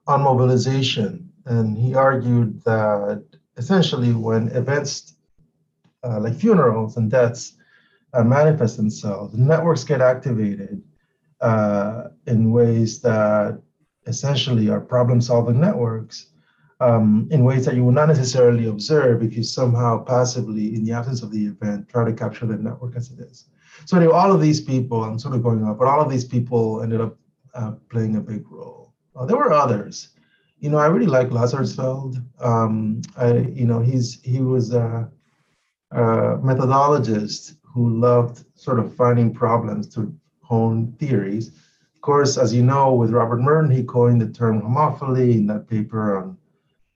on 0.06 0.22
mobilization. 0.22 1.32
And 1.46 1.78
he 1.78 1.94
argued 1.94 2.62
that 2.64 3.24
essentially 3.56 4.12
when 4.12 4.48
events 4.48 5.14
uh, 6.04 6.20
like 6.20 6.34
funerals 6.34 6.96
and 6.96 7.10
deaths 7.10 7.54
uh, 8.12 8.24
manifest 8.24 8.76
themselves, 8.76 9.34
networks 9.38 9.84
get 9.84 10.00
activated 10.00 10.82
uh, 11.40 12.08
in 12.26 12.50
ways 12.50 13.00
that 13.00 13.60
essentially 14.06 14.68
are 14.68 14.80
problem 14.80 15.20
solving 15.20 15.60
networks 15.60 16.30
um, 16.80 17.28
in 17.30 17.44
ways 17.44 17.64
that 17.64 17.74
you 17.74 17.84
will 17.84 17.92
not 17.92 18.08
necessarily 18.08 18.66
observe 18.66 19.22
if 19.22 19.36
you 19.36 19.42
somehow 19.42 20.02
passively, 20.04 20.74
in 20.74 20.84
the 20.84 20.92
absence 20.92 21.22
of 21.22 21.30
the 21.30 21.46
event, 21.46 21.88
try 21.88 22.04
to 22.04 22.12
capture 22.12 22.46
the 22.46 22.56
network 22.56 22.96
as 22.96 23.10
it 23.10 23.20
is. 23.20 23.46
So 23.84 23.96
anyway, 23.96 24.12
all 24.12 24.32
of 24.32 24.40
these 24.40 24.60
people, 24.60 25.04
I'm 25.04 25.18
sort 25.18 25.34
of 25.34 25.42
going 25.42 25.64
up, 25.66 25.78
but 25.78 25.88
all 25.88 26.00
of 26.00 26.10
these 26.10 26.24
people 26.24 26.82
ended 26.82 27.00
up 27.00 27.16
uh, 27.54 27.72
playing 27.90 28.16
a 28.16 28.20
big 28.20 28.50
role. 28.50 28.94
Uh, 29.14 29.24
there 29.24 29.36
were 29.36 29.52
others. 29.52 30.10
You 30.58 30.70
know, 30.70 30.78
I 30.78 30.86
really 30.86 31.06
like 31.06 31.28
Lazarsfeld. 31.28 32.22
Um, 32.40 33.02
I, 33.16 33.32
you 33.32 33.66
know, 33.66 33.80
he's 33.80 34.20
he 34.22 34.40
was 34.40 34.72
a, 34.72 35.10
a 35.90 36.00
methodologist 36.38 37.56
who 37.62 37.98
loved 37.98 38.44
sort 38.54 38.78
of 38.78 38.94
finding 38.94 39.34
problems 39.34 39.86
to 39.94 40.14
hone 40.42 40.92
theories. 40.98 41.48
Of 41.94 42.00
course, 42.00 42.38
as 42.38 42.54
you 42.54 42.62
know, 42.62 42.94
with 42.94 43.10
Robert 43.10 43.40
Merton, 43.40 43.70
he 43.70 43.82
coined 43.82 44.20
the 44.20 44.28
term 44.28 44.62
homophily 44.62 45.34
in 45.34 45.46
that 45.48 45.68
paper 45.68 46.16
on 46.16 46.38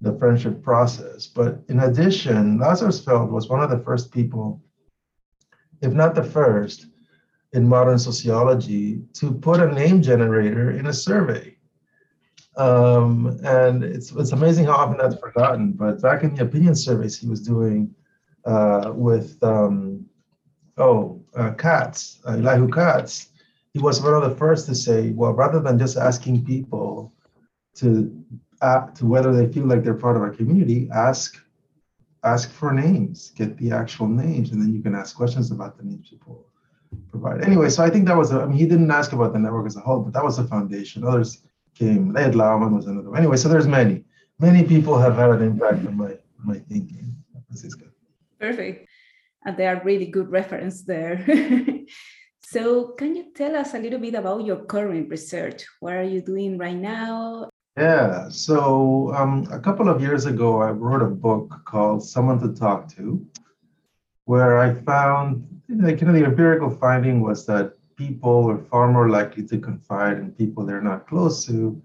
the 0.01 0.17
friendship 0.19 0.63
process. 0.63 1.27
But 1.27 1.61
in 1.69 1.81
addition, 1.81 2.59
Lazarsfeld 2.59 3.31
was 3.31 3.49
one 3.49 3.63
of 3.63 3.71
the 3.71 3.79
first 3.79 4.11
people, 4.13 4.63
if 5.83 5.93
not 5.93 6.15
the 6.15 6.25
first, 6.25 6.87
in 7.53 7.67
modern 7.67 7.99
sociology 7.99 9.03
to 9.15 9.33
put 9.33 9.61
a 9.61 9.73
name 9.73 10.01
generator 10.03 10.71
in 10.71 10.87
a 10.87 10.93
survey. 10.93 11.57
Um, 12.57 13.39
and 13.45 13.83
it's, 13.83 14.13
it's 14.13 14.33
amazing 14.33 14.67
how 14.67 14.73
often 14.73 14.99
that's 14.99 15.19
forgotten. 15.19 15.73
But 15.73 16.01
back 16.01 16.23
in 16.23 16.35
the 16.35 16.43
opinion 16.43 16.75
surveys 16.75 17.19
he 17.19 17.29
was 17.29 17.41
doing 17.41 17.95
uh, 18.45 18.93
with, 18.95 19.43
um, 19.43 20.07
oh, 20.79 21.23
uh, 21.35 21.53
Katz, 21.53 22.21
uh, 22.27 22.33
Elihu 22.33 22.69
Katz, 22.69 23.29
he 23.73 23.79
was 23.79 24.03
one 24.03 24.15
of 24.15 24.29
the 24.29 24.37
first 24.37 24.67
to 24.67 24.75
say, 24.75 25.11
well, 25.11 25.33
rather 25.33 25.61
than 25.61 25.79
just 25.79 25.97
asking 25.97 26.45
people 26.45 27.13
to 27.77 28.25
to 28.61 29.07
whether 29.07 29.35
they 29.35 29.53
feel 29.53 29.67
like 29.67 29.83
they're 29.83 29.95
part 29.95 30.17
of 30.17 30.23
our 30.23 30.31
community, 30.31 30.89
ask 30.93 31.41
ask 32.23 32.51
for 32.51 32.73
names, 32.73 33.31
get 33.31 33.57
the 33.57 33.73
actual 33.73 34.07
names, 34.07 34.53
and 34.53 34.61
then 34.61 34.75
you 34.75 34.83
can 34.83 34.95
ask 34.95 35.17
questions 35.17 35.51
about 35.51 35.79
the 35.79 35.85
names 35.85 36.11
people 36.11 36.47
provide. 37.11 37.43
Anyway, 37.43 37.69
so 37.69 37.83
I 37.83 37.91
think 37.91 38.07
that 38.07 38.17
was, 38.17 38.33
a, 38.33 38.41
I 38.41 38.47
mean, 38.47 38.59
he 38.59 38.67
didn't 38.67 38.91
ask 38.91 39.13
about 39.13 39.33
the 39.33 39.39
network 39.39 39.67
as 39.67 39.77
a 39.77 39.81
whole, 39.81 40.01
but 40.01 40.13
that 40.13 40.25
was 40.25 40.37
the 40.37 40.45
foundation. 40.45 41.05
Others 41.05 41.43
came, 41.75 42.17
Ed 42.17 42.35
Laumann 42.35 42.75
was 42.75 42.87
another 42.87 43.11
one. 43.11 43.19
Anyway, 43.19 43.37
so 43.37 43.49
there's 43.49 43.67
many, 43.67 44.05
many 44.39 44.65
people 44.65 44.99
have 44.99 45.17
had 45.17 45.31
an 45.31 45.43
impact 45.43 45.87
on 45.87 45.97
my, 45.97 46.17
my 46.39 46.59
thinking, 46.59 47.15
Francisca. 47.47 47.87
Perfect. 48.39 48.89
And 49.45 49.57
they 49.57 49.67
are 49.67 49.81
really 49.85 50.07
good 50.07 50.31
reference 50.31 50.83
there. 50.83 51.25
so 52.43 52.89
can 52.99 53.17
you 53.17 53.33
tell 53.35 53.57
us 53.57 53.75
a 53.75 53.79
little 53.79 53.99
bit 53.99 54.15
about 54.15 54.45
your 54.45 54.65
current 54.65 55.09
research? 55.09 55.65
What 55.81 55.95
are 55.95 56.03
you 56.03 56.21
doing 56.21 56.59
right 56.59 56.77
now? 56.77 57.50
Yeah, 57.81 58.29
so 58.29 59.11
um, 59.15 59.49
a 59.51 59.59
couple 59.59 59.89
of 59.89 60.03
years 60.03 60.27
ago, 60.27 60.61
I 60.61 60.69
wrote 60.69 61.01
a 61.01 61.07
book 61.07 61.63
called 61.65 62.05
Someone 62.05 62.39
to 62.41 62.53
Talk 62.53 62.95
to, 62.97 63.27
where 64.27 64.59
I 64.59 64.75
found 64.75 65.63
you 65.67 65.77
know, 65.77 65.91
the 65.91 66.25
empirical 66.27 66.69
finding 66.69 67.23
was 67.23 67.47
that 67.47 67.73
people 67.97 68.51
are 68.51 68.59
far 68.59 68.93
more 68.93 69.09
likely 69.09 69.47
to 69.47 69.59
confide 69.59 70.19
in 70.19 70.33
people 70.33 70.67
they're 70.67 70.83
not 70.83 71.09
close 71.09 71.47
to 71.47 71.81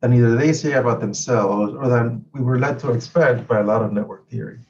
than 0.00 0.12
either 0.12 0.36
they 0.36 0.52
say 0.52 0.74
about 0.74 1.00
themselves 1.00 1.74
or 1.74 1.88
than 1.88 2.24
we 2.32 2.42
were 2.42 2.60
led 2.60 2.78
to 2.78 2.92
expect 2.92 3.48
by 3.48 3.58
a 3.58 3.64
lot 3.64 3.82
of 3.82 3.92
network 3.92 4.30
theory. 4.30 4.60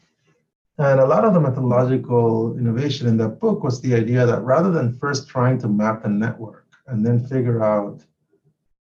And 0.79 0.99
a 0.99 1.07
lot 1.07 1.27
of 1.27 1.35
the 1.35 1.41
methodological 1.41 2.57
innovation 2.57 3.07
in 3.07 3.19
that 3.19 3.39
book 3.39 3.63
was 3.63 3.83
the 3.83 3.95
idea 3.95 4.25
that 4.25 4.41
rather 4.41 4.71
than 4.71 4.97
first 4.97 5.29
trying 5.29 5.59
to 5.59 5.69
map 5.69 6.05
the 6.05 6.09
network 6.09 6.65
and 6.87 7.05
then 7.05 7.27
figure 7.27 7.63
out 7.63 8.03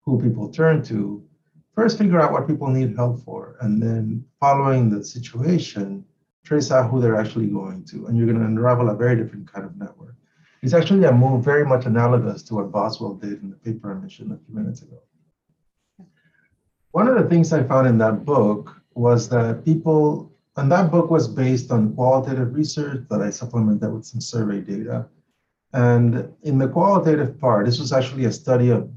who 0.04 0.20
people 0.20 0.48
turn 0.48 0.82
to, 0.86 1.24
first 1.74 1.98
figure 1.98 2.20
out 2.20 2.32
what 2.32 2.46
people 2.46 2.68
need 2.68 2.96
help 2.96 3.24
for, 3.24 3.56
and 3.60 3.82
then 3.82 4.24
following 4.40 4.90
the 4.90 5.04
situation, 5.04 6.04
trace 6.44 6.70
out 6.70 6.90
who 6.90 7.00
they're 7.00 7.16
actually 7.16 7.46
going 7.46 7.84
to. 7.86 8.06
And 8.06 8.16
you're 8.16 8.26
going 8.26 8.38
to 8.38 8.44
unravel 8.44 8.90
a 8.90 8.94
very 8.94 9.16
different 9.16 9.50
kind 9.50 9.64
of 9.64 9.76
network. 9.76 10.14
It's 10.62 10.72
actually 10.72 11.04
a 11.04 11.12
move 11.12 11.44
very 11.44 11.66
much 11.66 11.84
analogous 11.84 12.42
to 12.44 12.54
what 12.54 12.72
Boswell 12.72 13.14
did 13.14 13.42
in 13.42 13.50
the 13.50 13.56
paper 13.56 13.90
I 13.90 13.94
mentioned 13.94 14.32
a 14.32 14.38
few 14.44 14.54
minutes 14.54 14.82
ago. 14.82 14.98
One 16.92 17.08
of 17.08 17.16
the 17.16 17.28
things 17.28 17.52
I 17.52 17.64
found 17.64 17.86
in 17.88 17.98
that 17.98 18.24
book 18.24 18.80
was 18.94 19.28
that 19.30 19.64
people, 19.64 20.32
and 20.56 20.70
that 20.70 20.90
book 20.90 21.10
was 21.10 21.26
based 21.26 21.72
on 21.72 21.94
qualitative 21.94 22.54
research 22.54 23.04
that 23.10 23.20
I 23.20 23.30
supplemented 23.30 23.92
with 23.92 24.06
some 24.06 24.20
survey 24.20 24.60
data. 24.60 25.06
And 25.72 26.32
in 26.44 26.56
the 26.56 26.68
qualitative 26.68 27.38
part, 27.40 27.66
this 27.66 27.80
was 27.80 27.92
actually 27.92 28.26
a 28.26 28.32
study 28.32 28.70
of 28.70 28.88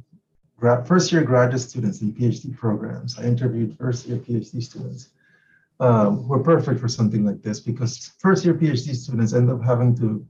first 0.59 1.11
year 1.11 1.23
graduate 1.23 1.61
students 1.61 2.01
in 2.01 2.13
PhD 2.13 2.55
programs. 2.55 3.17
I 3.19 3.23
interviewed 3.23 3.77
first 3.77 4.07
year 4.07 4.17
PhD 4.17 4.61
students 4.61 5.09
um, 5.79 6.23
who 6.23 6.33
are 6.33 6.43
perfect 6.43 6.79
for 6.79 6.87
something 6.87 7.25
like 7.25 7.41
this 7.41 7.59
because 7.59 8.11
first 8.19 8.43
year 8.43 8.53
PhD 8.53 8.95
students 8.95 9.33
end 9.33 9.49
up 9.49 9.63
having 9.63 9.95
to 9.97 10.25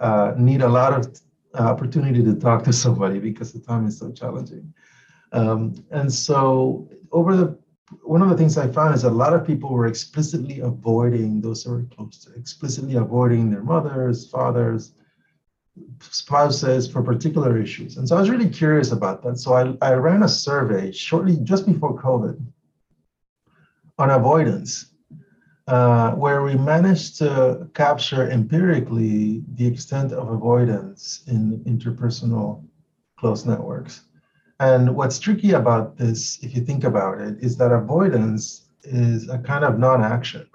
uh, 0.00 0.34
need 0.36 0.62
a 0.62 0.68
lot 0.68 0.92
of 0.92 1.20
uh, 1.58 1.62
opportunity 1.62 2.22
to 2.22 2.34
talk 2.34 2.62
to 2.64 2.72
somebody 2.72 3.18
because 3.18 3.52
the 3.52 3.60
time 3.60 3.86
is 3.86 3.98
so 3.98 4.12
challenging. 4.12 4.72
Um, 5.32 5.84
and 5.90 6.12
so 6.12 6.88
over 7.10 7.36
the 7.36 7.58
one 8.02 8.20
of 8.20 8.28
the 8.28 8.36
things 8.36 8.58
I 8.58 8.68
found 8.68 8.94
is 8.94 9.04
a 9.04 9.10
lot 9.10 9.32
of 9.32 9.46
people 9.46 9.70
were 9.70 9.86
explicitly 9.86 10.60
avoiding 10.60 11.40
those 11.40 11.64
who 11.64 11.70
were 11.70 11.84
close 11.84 12.18
to, 12.24 12.34
explicitly 12.34 12.96
avoiding 12.96 13.50
their 13.50 13.62
mothers, 13.62 14.28
fathers, 14.28 14.92
spouses 16.00 16.90
for 16.90 17.02
particular 17.02 17.60
issues. 17.60 17.96
And 17.96 18.08
so 18.08 18.16
I 18.16 18.20
was 18.20 18.30
really 18.30 18.48
curious 18.48 18.92
about 18.92 19.22
that. 19.22 19.38
So 19.38 19.54
I, 19.54 19.74
I 19.86 19.94
ran 19.94 20.22
a 20.22 20.28
survey 20.28 20.92
shortly 20.92 21.36
just 21.42 21.66
before 21.66 22.00
COVID 22.00 22.40
on 23.98 24.10
avoidance, 24.10 24.92
uh, 25.66 26.12
where 26.12 26.42
we 26.42 26.54
managed 26.54 27.18
to 27.18 27.68
capture 27.74 28.30
empirically 28.30 29.42
the 29.54 29.66
extent 29.66 30.12
of 30.12 30.30
avoidance 30.30 31.24
in 31.26 31.58
interpersonal 31.64 32.64
close 33.18 33.44
networks. 33.44 34.02
And 34.60 34.94
what's 34.94 35.18
tricky 35.18 35.52
about 35.52 35.96
this, 35.96 36.38
if 36.42 36.54
you 36.54 36.62
think 36.62 36.84
about 36.84 37.20
it, 37.20 37.36
is 37.40 37.56
that 37.58 37.72
avoidance 37.72 38.68
is 38.82 39.28
a 39.28 39.38
kind 39.38 39.64
of 39.64 39.78
non 39.78 40.02
action. 40.02 40.48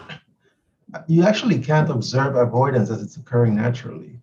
You 1.07 1.23
actually 1.23 1.59
can't 1.59 1.89
observe 1.89 2.35
avoidance 2.35 2.89
as 2.89 3.01
it's 3.01 3.17
occurring 3.17 3.55
naturally 3.55 4.22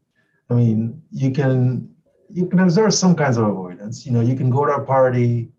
I 0.51 0.55
mean, 0.55 1.03
you 1.13 1.31
can 1.31 1.95
you 2.29 2.47
can 2.47 2.61
observe 2.61 2.95
some 2.95 3.15
kinds 3.15 3.37
of 3.37 3.45
avoidance. 3.45 4.05
You 4.07 4.13
know, 4.13 4.21
you 4.21 4.37
can 4.37 4.51
go 4.51 4.67
to 4.67 4.73
a 4.73 4.85
party 4.85 5.53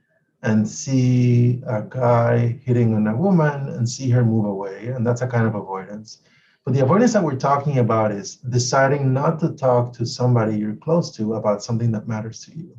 and 0.44 0.68
see 0.68 1.62
a 1.68 1.84
guy 1.84 2.60
hitting 2.64 2.94
on 2.96 3.08
a 3.08 3.16
woman 3.16 3.70
and 3.70 3.88
see 3.88 4.10
her 4.10 4.24
move 4.24 4.46
away, 4.46 4.88
and 4.88 5.06
that's 5.06 5.22
a 5.22 5.28
kind 5.28 5.48
of 5.48 5.56
avoidance. 5.56 6.20
But 6.66 6.74
the 6.74 6.82
avoidance 6.82 7.14
that 7.14 7.24
we're 7.24 7.36
talking 7.36 7.80
about 7.80 8.12
is 8.12 8.36
deciding 8.36 9.14
not 9.14 9.40
to 9.40 9.50
talk 9.50 9.94
to 9.94 10.06
somebody 10.06 10.58
you're 10.58 10.76
close 10.76 11.16
to 11.18 11.36
about 11.36 11.64
something 11.64 11.92
that 11.92 12.08
matters 12.08 12.44
to 12.46 12.56
you. 12.56 12.76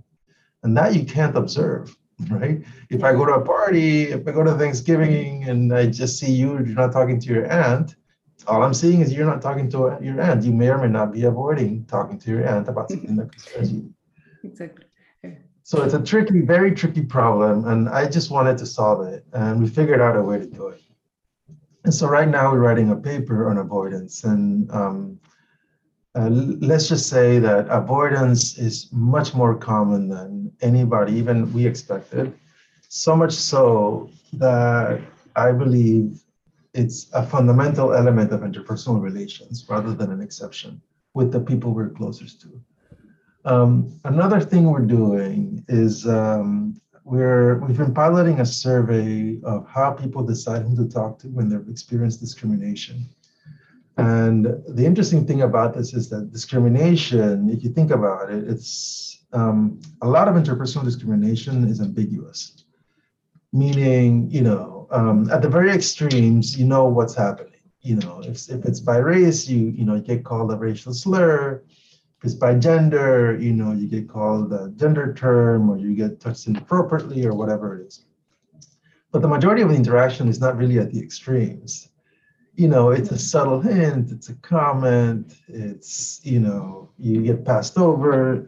And 0.62 0.76
that 0.76 0.95
you 0.95 1.04
can't 1.04 1.37
observe, 1.37 1.97
right? 2.31 2.62
If 2.90 3.02
I 3.02 3.12
go 3.12 3.26
to 3.26 3.35
a 3.35 3.45
party, 3.45 4.04
if 4.04 4.26
I 4.26 4.33
go 4.33 4.45
to 4.45 4.54
Thanksgiving 4.54 5.45
and 5.45 5.73
I 5.73 5.87
just 5.87 6.19
see 6.19 6.33
you, 6.33 6.52
you're 6.52 6.66
not 6.66 6.92
talking 6.92 7.19
to 7.21 7.26
your 7.26 7.50
aunt, 7.50 7.97
all 8.46 8.62
I'm 8.62 8.75
seeing 8.75 9.00
is 9.00 9.12
you're 9.12 9.26
not 9.26 9.42
talking 9.42 9.70
to 9.70 9.99
your 10.00 10.20
aunt. 10.20 10.44
You 10.44 10.52
may 10.52 10.68
or 10.68 10.78
may 10.78 10.88
not 10.88 11.12
be 11.12 11.25
avoiding 11.25 11.84
talking 11.87 12.18
to 12.18 12.30
your 12.30 12.46
aunt 12.46 12.68
about 12.68 12.90
something 12.90 13.16
that 13.16 13.32
concerns 13.32 13.72
you. 13.72 13.94
Exactly. 14.44 14.87
So 15.64 15.84
it's 15.84 15.94
a 15.94 16.02
tricky, 16.02 16.40
very 16.40 16.75
tricky 16.75 17.02
problem, 17.02 17.66
and 17.68 17.88
I 17.88 18.08
just 18.08 18.30
wanted 18.30 18.58
to 18.58 18.66
solve 18.66 19.06
it, 19.06 19.25
and 19.32 19.62
we 19.62 19.68
figured 19.68 20.00
out 20.00 20.16
a 20.16 20.22
way 20.22 20.38
to 20.38 20.46
do 20.46 20.66
it. 20.68 20.82
And 21.84 21.94
so 21.94 22.08
right 22.08 22.28
now 22.28 22.50
we're 22.50 22.58
writing 22.58 22.90
a 22.90 22.96
paper 22.96 23.49
on 23.49 23.58
avoidance, 23.58 24.25
and 24.25 24.70
um, 24.72 25.20
uh, 26.16 26.28
let's 26.28 26.88
just 26.88 27.08
say 27.08 27.38
that 27.38 27.68
avoidance 27.68 28.58
is 28.58 28.88
much 28.92 29.34
more 29.34 29.54
common 29.56 30.08
than 30.08 30.52
anybody, 30.61 31.12
even 31.12 31.52
we 31.52 31.64
expected. 31.66 32.34
So 32.88 33.14
much 33.16 33.32
so 33.32 34.11
that 34.34 35.00
I 35.37 35.52
believe 35.52 36.22
it's 36.75 37.11
a 37.12 37.25
fundamental 37.25 37.95
element 37.95 38.33
of 38.33 38.41
interpersonal 38.41 39.00
relations 39.00 39.67
rather 39.69 39.95
than 39.95 40.11
an 40.11 40.21
exception 40.21 40.81
with 41.14 41.33
the 41.33 41.41
people 41.41 41.73
we're 41.73 41.91
closest 41.91 42.41
to. 42.43 42.61
Um, 43.45 44.00
another 44.05 44.41
thing 44.41 44.71
we're 44.71 44.81
doing 44.81 45.64
is 45.69 46.07
um, 46.07 46.81
we're 47.05 47.59
we've 47.59 47.76
been 47.76 47.93
piloting 47.93 48.41
a 48.41 48.47
survey 48.47 49.41
of 49.43 49.67
how 49.69 49.91
people 49.91 50.23
decide 50.23 50.62
who 50.62 50.76
to 50.76 50.88
talk 50.88 51.19
to 51.21 51.29
when 51.29 51.49
they've 51.49 51.69
experienced 51.69 52.21
discrimination. 52.21 53.09
And 53.99 54.47
the 54.69 54.87
interesting 54.87 55.26
thing 55.26 55.43
about 55.43 55.75
this 55.75 55.93
is 55.93 56.09
that 56.11 56.33
discrimination, 56.33 57.50
if 57.50 57.62
you 57.62 57.71
think 57.71 57.91
about 57.91 58.31
it, 58.31 58.49
it's 58.49 59.25
um, 59.33 59.81
a 60.00 60.09
lot 60.09 60.29
of 60.29 60.35
interpersonal 60.35 60.85
discrimination 60.85 61.64
is 61.69 61.81
ambiguous, 61.81 62.64
meaning, 63.52 64.31
you 64.31 64.41
know, 64.41 64.82
um, 64.92 65.30
at 65.30 65.42
the 65.42 65.49
very 65.49 65.70
extremes, 65.70 66.56
you 66.56 66.66
know 66.66 66.84
what's 66.84 67.14
happening. 67.14 67.52
You 67.80 67.96
know, 67.96 68.22
if, 68.25 68.49
if 68.49 68.64
it's 68.64 68.78
by 68.78 68.99
race, 68.99 69.49
you 69.49 69.70
you 69.70 69.84
know 69.84 69.96
you 69.96 70.02
get 70.02 70.25
called 70.25 70.52
a 70.52 70.56
racial 70.56 70.94
slur. 70.94 71.62
If 72.18 72.25
it's 72.25 72.34
by 72.34 72.54
gender, 72.54 73.37
you 73.40 73.52
know 73.52 73.72
you 73.72 73.88
get 73.88 74.08
called 74.08 74.52
a 74.52 74.68
gender 74.76 75.12
term, 75.14 75.68
or 75.68 75.78
you 75.78 75.94
get 75.96 76.20
touched 76.20 76.46
inappropriately, 76.46 77.26
or 77.26 77.34
whatever 77.34 77.80
it 77.80 77.88
is. 77.88 78.04
But 79.11 79.22
the 79.22 79.28
majority 79.28 79.62
of 79.62 79.70
the 79.70 79.75
interaction 79.75 80.28
is 80.28 80.40
not 80.40 80.56
really 80.56 80.78
at 80.78 80.92
the 80.92 81.00
extremes. 81.00 81.88
You 82.54 82.68
know, 82.68 82.90
it's 82.90 83.11
a 83.11 83.18
subtle 83.18 83.61
hint, 83.61 84.12
it's 84.12 84.28
a 84.28 84.34
comment, 84.37 85.34
it's 85.49 86.20
you 86.22 86.38
know 86.38 86.90
you 86.99 87.22
get 87.22 87.44
passed 87.44 87.78
over. 87.78 88.46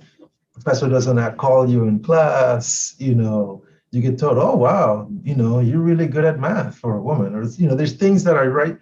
Professor 0.52 0.88
doesn't 0.88 1.36
call 1.38 1.68
you 1.68 1.84
in 1.84 2.00
class. 2.00 2.94
You 2.98 3.16
know, 3.16 3.64
you 3.94 4.02
get 4.02 4.18
told, 4.18 4.38
oh, 4.38 4.56
wow, 4.56 5.08
you 5.22 5.34
know, 5.34 5.60
you're 5.60 5.78
really 5.78 6.06
good 6.06 6.24
at 6.24 6.40
math 6.40 6.76
for 6.76 6.96
a 6.96 7.02
woman. 7.02 7.34
Or, 7.34 7.44
you 7.44 7.68
know, 7.68 7.74
there's 7.74 7.94
things 7.94 8.24
that 8.24 8.36
are 8.36 8.50
right, 8.50 8.76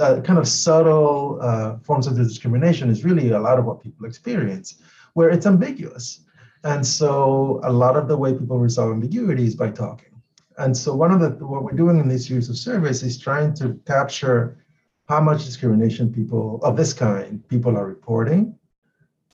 uh, 0.00 0.20
kind 0.22 0.38
of 0.38 0.46
subtle 0.46 1.38
uh, 1.42 1.78
forms 1.78 2.06
of 2.06 2.16
discrimination 2.16 2.88
is 2.88 3.04
really 3.04 3.30
a 3.30 3.40
lot 3.40 3.58
of 3.58 3.64
what 3.64 3.82
people 3.82 4.06
experience, 4.06 4.80
where 5.14 5.30
it's 5.30 5.46
ambiguous. 5.46 6.20
And 6.62 6.86
so 6.86 7.60
a 7.64 7.72
lot 7.72 7.96
of 7.96 8.08
the 8.08 8.16
way 8.16 8.32
people 8.32 8.58
resolve 8.58 8.92
ambiguity 8.92 9.44
is 9.44 9.54
by 9.54 9.70
talking. 9.70 10.22
And 10.58 10.76
so 10.76 10.94
one 10.94 11.12
of 11.12 11.20
the, 11.20 11.30
what 11.44 11.62
we're 11.62 11.72
doing 11.72 11.98
in 11.98 12.08
this 12.08 12.26
series 12.26 12.48
of 12.48 12.56
surveys 12.56 13.02
is 13.02 13.18
trying 13.18 13.54
to 13.54 13.78
capture 13.86 14.64
how 15.08 15.20
much 15.20 15.44
discrimination 15.44 16.12
people 16.12 16.60
of 16.62 16.76
this 16.76 16.92
kind 16.92 17.46
people 17.48 17.76
are 17.76 17.86
reporting, 17.86 18.58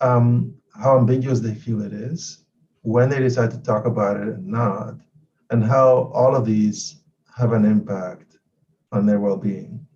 um, 0.00 0.54
how 0.74 0.98
ambiguous 0.98 1.40
they 1.40 1.54
feel 1.54 1.80
it 1.82 1.92
is, 1.92 2.41
when 2.82 3.08
they 3.08 3.18
decide 3.18 3.50
to 3.52 3.58
talk 3.58 3.86
about 3.86 4.16
it 4.16 4.28
and 4.28 4.46
not, 4.46 4.94
and 5.50 5.64
how 5.64 6.10
all 6.14 6.34
of 6.34 6.44
these 6.44 7.02
have 7.36 7.52
an 7.52 7.64
impact 7.64 8.36
on 8.90 9.06
their 9.06 9.20
well-being. 9.20 9.86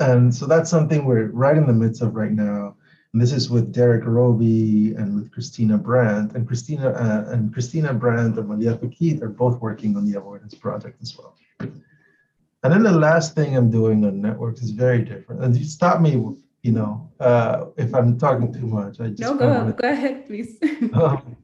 And 0.00 0.34
so 0.34 0.46
that's 0.46 0.70
something 0.70 1.04
we're 1.04 1.28
right 1.28 1.56
in 1.56 1.66
the 1.66 1.72
midst 1.72 2.02
of 2.02 2.14
right 2.14 2.32
now. 2.32 2.76
And 3.12 3.22
this 3.22 3.32
is 3.32 3.50
with 3.50 3.72
Derek 3.72 4.04
Roby 4.04 4.94
and 4.94 5.14
with 5.14 5.32
Christina 5.32 5.78
Brandt. 5.78 6.34
And 6.34 6.46
Christina 6.46 6.90
uh, 6.90 7.32
and 7.32 7.52
Christina 7.52 7.92
Brandt 7.92 8.38
and 8.38 8.48
Malia 8.48 8.76
Fekit 8.76 9.22
are 9.22 9.28
both 9.28 9.60
working 9.60 9.96
on 9.96 10.04
the 10.04 10.18
avoidance 10.18 10.54
project 10.54 11.00
as 11.02 11.16
well. 11.16 11.34
And 11.60 12.72
then 12.72 12.82
the 12.82 12.92
last 12.92 13.34
thing 13.34 13.56
I'm 13.56 13.70
doing 13.70 14.04
on 14.04 14.20
networks 14.20 14.62
is 14.62 14.70
very 14.70 15.02
different. 15.02 15.42
And 15.42 15.56
you 15.56 15.64
stop 15.64 16.00
me 16.00 16.16
you 16.62 16.72
know, 16.72 17.10
uh, 17.20 17.66
if 17.76 17.94
I'm 17.94 18.18
talking 18.18 18.52
too 18.52 18.66
much, 18.66 19.00
I 19.00 19.08
just 19.08 19.20
no, 19.20 19.36
go, 19.36 19.72
go 19.72 19.88
ahead, 19.88 20.26
please. 20.26 20.58
um, 20.92 21.36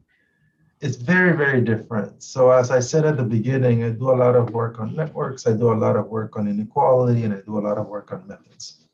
it's 0.84 0.96
very, 0.96 1.34
very 1.34 1.62
different. 1.62 2.22
So 2.22 2.50
as 2.50 2.70
I 2.70 2.78
said 2.78 3.06
at 3.06 3.16
the 3.16 3.24
beginning, 3.24 3.84
I 3.84 3.88
do 3.88 4.10
a 4.10 4.18
lot 4.24 4.36
of 4.36 4.50
work 4.50 4.78
on 4.80 4.94
networks, 4.94 5.46
I 5.46 5.52
do 5.52 5.72
a 5.72 5.80
lot 5.84 5.96
of 5.96 6.08
work 6.08 6.36
on 6.36 6.46
inequality, 6.46 7.24
and 7.24 7.32
I 7.32 7.40
do 7.40 7.58
a 7.58 7.64
lot 7.68 7.78
of 7.78 7.86
work 7.86 8.12
on 8.12 8.28
methods. 8.28 8.84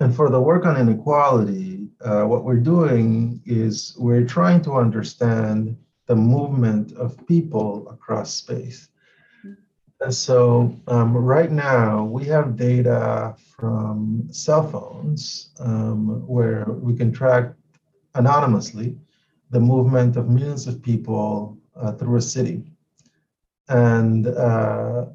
And 0.00 0.14
for 0.14 0.28
the 0.28 0.40
work 0.40 0.66
on 0.66 0.76
inequality, 0.76 1.86
uh, 2.00 2.24
what 2.24 2.42
we're 2.42 2.66
doing 2.74 3.40
is 3.46 3.94
we're 3.96 4.26
trying 4.26 4.60
to 4.62 4.72
understand 4.74 5.76
the 6.06 6.16
movement 6.16 6.92
of 6.94 7.24
people 7.28 7.88
across 7.88 8.34
space. 8.34 8.88
And 10.00 10.12
so 10.12 10.76
um, 10.88 11.16
right 11.16 11.52
now 11.52 12.04
we 12.04 12.24
have 12.24 12.56
data 12.56 13.36
from 13.56 14.26
cell 14.32 14.68
phones 14.68 15.50
um, 15.60 16.26
where 16.26 16.64
we 16.68 16.96
can 16.96 17.12
track 17.12 17.52
anonymously 18.16 18.98
the 19.50 19.60
movement 19.60 20.16
of 20.16 20.28
millions 20.28 20.66
of 20.66 20.82
people 20.82 21.56
uh, 21.76 21.92
through 21.92 22.16
a 22.16 22.22
city. 22.22 22.64
And 23.68 24.26
uh, 24.26 25.06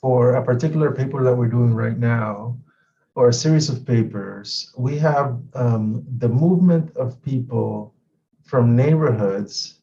for 0.00 0.34
a 0.34 0.44
particular 0.44 0.92
paper 0.92 1.22
that 1.24 1.34
we're 1.34 1.48
doing 1.48 1.74
right 1.74 1.98
now, 1.98 2.58
or 3.14 3.28
a 3.28 3.32
series 3.32 3.68
of 3.68 3.84
papers, 3.84 4.72
we 4.76 4.96
have 4.98 5.40
um, 5.54 6.04
the 6.18 6.28
movement 6.28 6.96
of 6.96 7.20
people 7.22 7.94
from 8.44 8.76
neighborhoods 8.76 9.80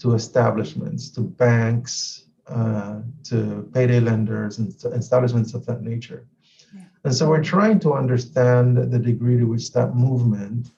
to 0.00 0.14
establishments, 0.14 1.08
to 1.10 1.20
banks, 1.20 2.24
uh, 2.48 3.00
to 3.22 3.70
payday 3.72 4.00
lenders 4.00 4.58
and 4.58 4.74
establishments 4.92 5.54
of 5.54 5.64
that 5.66 5.82
nature. 5.82 6.26
Yeah. 6.74 6.82
And 7.04 7.14
so 7.14 7.28
we're 7.28 7.44
trying 7.44 7.78
to 7.80 7.94
understand 7.94 8.76
the 8.76 8.98
degree 8.98 9.38
to 9.38 9.44
which 9.44 9.72
that 9.72 9.94
movement 9.94 10.72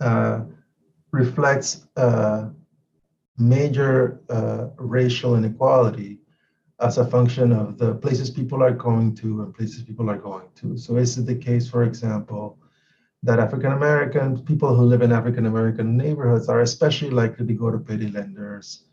uh, 0.00 0.40
reflects 1.12 1.86
uh, 1.96 2.48
major 3.38 4.20
uh, 4.28 4.68
racial 4.76 5.36
inequality 5.36 6.18
as 6.80 6.98
a 6.98 7.06
function 7.06 7.52
of 7.52 7.78
the 7.78 7.94
places 7.94 8.30
people 8.30 8.62
are 8.62 8.72
going 8.72 9.14
to 9.14 9.42
and 9.42 9.54
places 9.54 9.82
people 9.82 10.10
are 10.10 10.18
going 10.18 10.48
to. 10.56 10.76
So 10.76 10.96
is 10.96 11.16
it 11.16 11.26
the 11.26 11.34
case, 11.34 11.68
for 11.68 11.84
example, 11.84 12.58
that 13.22 13.38
African 13.38 13.72
American 13.72 14.42
people 14.44 14.74
who 14.74 14.84
live 14.84 15.02
in 15.02 15.12
African 15.12 15.46
American 15.46 15.96
neighborhoods 15.96 16.48
are 16.48 16.60
especially 16.60 17.10
likely 17.10 17.46
to 17.46 17.54
go 17.54 17.70
to 17.70 17.78
payday 17.78 18.08
lenders 18.08 18.84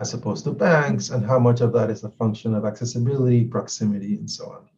as 0.00 0.14
opposed 0.14 0.44
to 0.44 0.52
banks, 0.52 1.10
and 1.10 1.26
how 1.26 1.38
much 1.38 1.60
of 1.60 1.72
that 1.72 1.90
is 1.90 2.04
a 2.04 2.10
function 2.10 2.54
of 2.54 2.64
accessibility, 2.64 3.44
proximity, 3.44 4.14
and 4.14 4.30
so 4.30 4.44
on. 4.50 4.68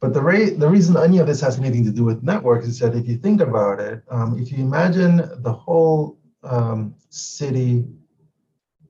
But 0.00 0.12
the, 0.12 0.22
re- 0.22 0.50
the 0.50 0.68
reason 0.68 0.96
any 0.96 1.18
of 1.18 1.26
this 1.26 1.40
has 1.40 1.58
anything 1.58 1.84
to 1.84 1.90
do 1.90 2.04
with 2.04 2.22
networks 2.22 2.66
is 2.66 2.78
that 2.80 2.94
if 2.94 3.08
you 3.08 3.16
think 3.16 3.40
about 3.40 3.80
it, 3.80 4.02
um, 4.10 4.38
if 4.38 4.52
you 4.52 4.58
imagine 4.58 5.22
the 5.42 5.52
whole 5.52 6.18
um, 6.42 6.94
city 7.08 7.86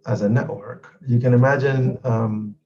as 0.07 0.23
a 0.23 0.29
network, 0.29 0.97
you 1.07 1.19
can 1.21 1.33
imagine 1.33 1.99
um, 2.05 2.57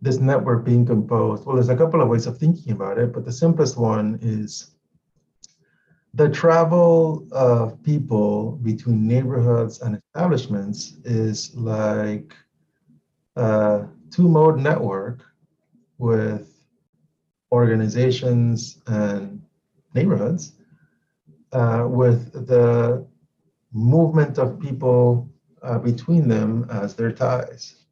this 0.00 0.18
network 0.18 0.64
being 0.64 0.86
composed. 0.86 1.44
Well, 1.44 1.56
there's 1.56 1.68
a 1.68 1.76
couple 1.76 2.00
of 2.00 2.08
ways 2.08 2.26
of 2.26 2.38
thinking 2.38 2.72
about 2.72 2.98
it, 2.98 3.12
but 3.12 3.24
the 3.24 3.32
simplest 3.32 3.76
one 3.76 4.18
is 4.22 4.76
the 6.14 6.28
travel 6.30 7.26
of 7.32 7.82
people 7.82 8.52
between 8.62 9.06
neighborhoods 9.06 9.80
and 9.82 10.00
establishments 10.14 10.96
is 11.04 11.54
like 11.54 12.34
a 13.36 13.86
two-mode 14.10 14.58
network 14.58 15.22
with 15.98 16.55
organizations 17.52 18.82
and 18.86 19.40
neighborhoods 19.94 20.52
uh, 21.52 21.86
with 21.88 22.32
the 22.46 23.06
movement 23.72 24.38
of 24.38 24.60
people 24.60 25.30
uh, 25.62 25.78
between 25.78 26.28
them 26.28 26.66
as 26.70 26.94
their 26.94 27.12
ties. 27.12 27.86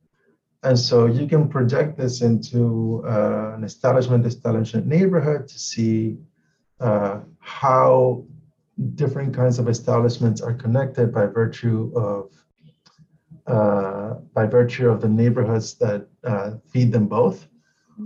And 0.63 0.79
so 0.79 1.07
you 1.07 1.27
can 1.27 1.49
project 1.49 1.99
this 1.99 2.23
into 2.23 3.05
uh, 3.07 3.53
an 3.55 3.65
establishment 3.65 4.25
establishment 4.25 4.87
neighborhood 4.87 5.47
to 5.49 5.59
see 5.59 6.17
uh, 6.81 7.21
how 7.39 8.25
different 8.95 9.35
kinds 9.35 9.59
of 9.59 9.69
establishments 9.69 10.41
are 10.41 10.55
connected 10.55 11.13
by 11.13 11.27
virtue 11.27 11.93
of 11.95 12.31
uh, 13.47 14.15
by 14.33 14.47
virtue 14.47 14.89
of 14.89 15.03
the 15.03 15.09
neighborhoods 15.09 15.75
that 15.75 16.09
uh, 16.25 16.53
feed 16.73 16.91
them 16.91 17.07
both. 17.07 17.47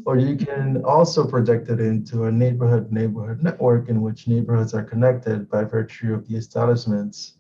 Or 0.05 0.17
you 0.17 0.37
can 0.37 0.85
also 0.85 1.27
project 1.27 1.69
it 1.69 1.81
into 1.81 2.25
a 2.25 2.33
neighborhood 2.33 2.93
neighborhood 2.93 3.43
network 3.43 3.89
in 3.89 4.03
which 4.03 4.29
neighborhoods 4.29 4.75
are 4.75 4.85
connected 4.85 5.49
by 5.49 5.65
virtue 5.65 6.15
of 6.15 6.27
the 6.29 6.37
establishments 6.37 7.35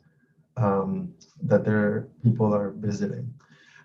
um, 0.57 1.13
that 1.43 1.65
their 1.65 2.09
people 2.23 2.55
are 2.55 2.71
visiting. 2.71 3.33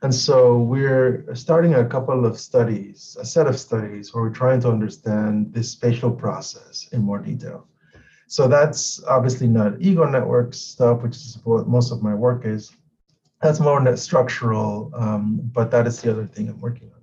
And 0.01 0.13
so 0.13 0.57
we're 0.57 1.25
starting 1.33 1.75
a 1.75 1.85
couple 1.85 2.25
of 2.25 2.37
studies, 2.37 3.15
a 3.19 3.25
set 3.25 3.47
of 3.47 3.57
studies 3.57 4.13
where 4.13 4.23
we're 4.23 4.29
trying 4.31 4.59
to 4.61 4.69
understand 4.69 5.53
this 5.53 5.71
spatial 5.71 6.11
process 6.11 6.89
in 6.91 7.01
more 7.01 7.19
detail. 7.19 7.67
So 8.27 8.47
that's 8.47 9.03
obviously 9.05 9.47
not 9.47 9.79
ego 9.79 10.05
network 10.05 10.53
stuff, 10.53 11.03
which 11.03 11.15
is 11.15 11.39
what 11.43 11.67
most 11.67 11.91
of 11.91 12.01
my 12.01 12.15
work 12.15 12.45
is. 12.45 12.71
That's 13.41 13.59
more 13.59 13.95
structural, 13.97 14.91
um, 14.95 15.39
but 15.53 15.69
that 15.71 15.85
is 15.85 16.01
the 16.01 16.11
other 16.11 16.25
thing 16.25 16.49
I'm 16.49 16.59
working 16.59 16.91
on. 16.95 17.02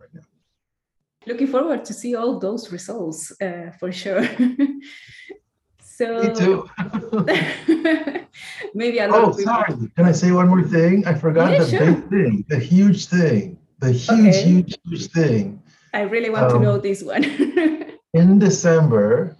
Looking 1.30 1.46
forward 1.46 1.84
to 1.84 1.94
see 1.94 2.16
all 2.16 2.40
those 2.40 2.72
results 2.72 3.32
uh, 3.40 3.70
for 3.78 3.92
sure. 3.92 4.26
so 5.80 6.22
me 6.24 6.34
too. 6.34 6.68
maybe 8.74 8.98
a 8.98 9.06
lot. 9.06 9.24
Oh, 9.24 9.32
sorry. 9.38 9.74
Can 9.94 10.06
I 10.06 10.10
say 10.10 10.32
one 10.32 10.48
more 10.48 10.64
thing? 10.64 11.06
I 11.06 11.14
forgot 11.14 11.52
yeah, 11.52 11.58
the 11.62 11.70
sure. 11.70 11.86
big 11.86 12.08
thing, 12.10 12.44
the 12.48 12.58
huge 12.58 13.06
thing, 13.06 13.58
the 13.78 13.92
huge, 13.92 14.34
okay. 14.34 14.42
huge, 14.42 14.76
huge 14.84 15.06
thing. 15.12 15.62
I 15.94 16.00
really 16.00 16.30
want 16.30 16.46
um, 16.46 16.52
to 16.54 16.58
know 16.58 16.78
this 16.78 17.00
one. 17.00 17.22
in 18.14 18.40
December, 18.40 19.36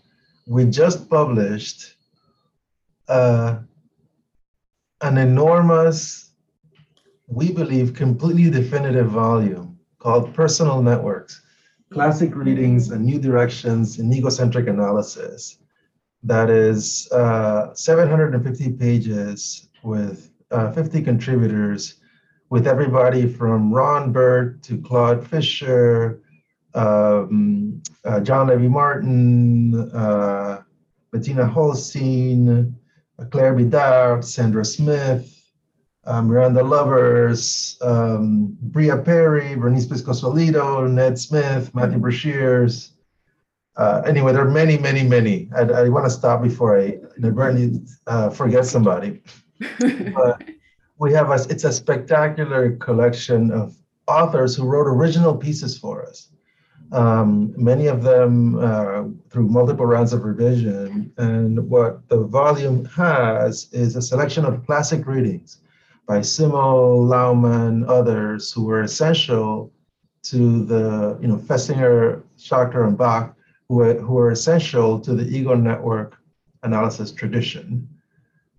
we 0.46 0.66
just 0.66 1.10
published 1.10 1.96
uh, 3.08 3.58
an 5.00 5.18
enormous, 5.18 6.30
we 7.26 7.50
believe, 7.50 7.94
completely 7.94 8.48
definitive 8.48 9.08
volume 9.08 9.76
called 9.98 10.32
Personal 10.34 10.80
Networks 10.82 11.39
Classic 11.92 12.36
Readings 12.36 12.90
and 12.92 13.04
New 13.04 13.18
Directions 13.18 13.98
in 13.98 14.12
Egocentric 14.12 14.68
Analysis. 14.68 15.58
That 16.22 16.48
is 16.48 17.10
uh, 17.10 17.74
750 17.74 18.72
pages 18.74 19.68
with 19.82 20.30
uh, 20.52 20.70
50 20.70 21.02
contributors, 21.02 21.96
with 22.48 22.68
everybody 22.68 23.26
from 23.26 23.74
Ron 23.74 24.12
Burt 24.12 24.62
to 24.64 24.80
Claude 24.80 25.26
Fischer, 25.26 26.22
um, 26.74 27.82
uh, 28.04 28.20
John 28.20 28.46
Levi 28.46 28.68
Martin, 28.68 29.90
uh, 29.92 30.62
Betina 31.12 31.52
Hollstein, 31.52 32.72
Claire 33.30 33.54
Bidart, 33.54 34.22
Sandra 34.22 34.64
Smith, 34.64 35.39
Miranda 36.22 36.62
Lubbers, 36.62 37.76
um, 37.82 38.56
Brea 38.60 38.96
Perry, 39.04 39.54
Bernice 39.54 39.86
Pescosolido, 39.86 40.90
Ned 40.90 41.18
Smith, 41.18 41.74
Matthew 41.74 41.98
Brashears, 41.98 42.92
uh, 43.76 44.02
anyway, 44.04 44.30
there 44.32 44.46
are 44.46 44.50
many, 44.50 44.76
many, 44.76 45.02
many. 45.02 45.48
I, 45.56 45.62
I 45.62 45.88
want 45.88 46.04
to 46.04 46.10
stop 46.10 46.42
before 46.42 46.78
I 46.78 46.98
inadvertently 47.16 47.80
uh, 48.06 48.28
forget 48.28 48.66
somebody. 48.66 49.22
but 50.14 50.42
we 50.98 51.14
have 51.14 51.30
a, 51.30 51.38
it's 51.48 51.64
a 51.64 51.72
spectacular 51.72 52.76
collection 52.76 53.50
of 53.50 53.74
authors 54.06 54.54
who 54.54 54.64
wrote 54.64 54.86
original 54.86 55.34
pieces 55.34 55.78
for 55.78 56.04
us. 56.06 56.28
Um, 56.92 57.54
many 57.56 57.86
of 57.86 58.02
them 58.02 58.58
uh, 58.58 59.04
through 59.30 59.48
multiple 59.48 59.86
rounds 59.86 60.12
of 60.12 60.24
revision. 60.24 61.12
And 61.16 61.70
what 61.70 62.06
the 62.08 62.24
volume 62.24 62.84
has 62.86 63.68
is 63.72 63.94
a 63.94 64.02
selection 64.02 64.44
of 64.44 64.66
classic 64.66 65.06
readings 65.06 65.60
by 66.10 66.18
Simmel, 66.18 67.06
Laumann, 67.06 67.88
others 67.88 68.50
who 68.50 68.64
were 68.64 68.82
essential 68.82 69.72
to 70.24 70.64
the, 70.64 71.16
you 71.22 71.28
know, 71.28 71.36
Festinger, 71.36 72.24
Schachter, 72.36 72.84
and 72.84 72.98
Back 72.98 73.32
who 73.68 73.78
are, 73.82 73.94
who 73.94 74.18
are 74.18 74.32
essential 74.32 74.98
to 74.98 75.14
the 75.14 75.22
ego 75.22 75.54
network 75.54 76.18
analysis 76.64 77.12
tradition. 77.12 77.88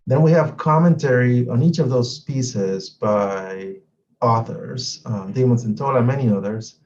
Then 0.07 0.21
we 0.21 0.31
have 0.31 0.55
commentary 0.55 1.45
on 1.49 1.61
each 1.61 1.79
of 1.79 1.89
those 1.89 2.21
pieces 2.21 2.89
by 2.89 3.75
authors, 4.21 5.01
um, 5.05 5.33
Damon 5.33 5.57
Centola, 5.57 6.05
many 6.05 6.29
others. 6.29 6.79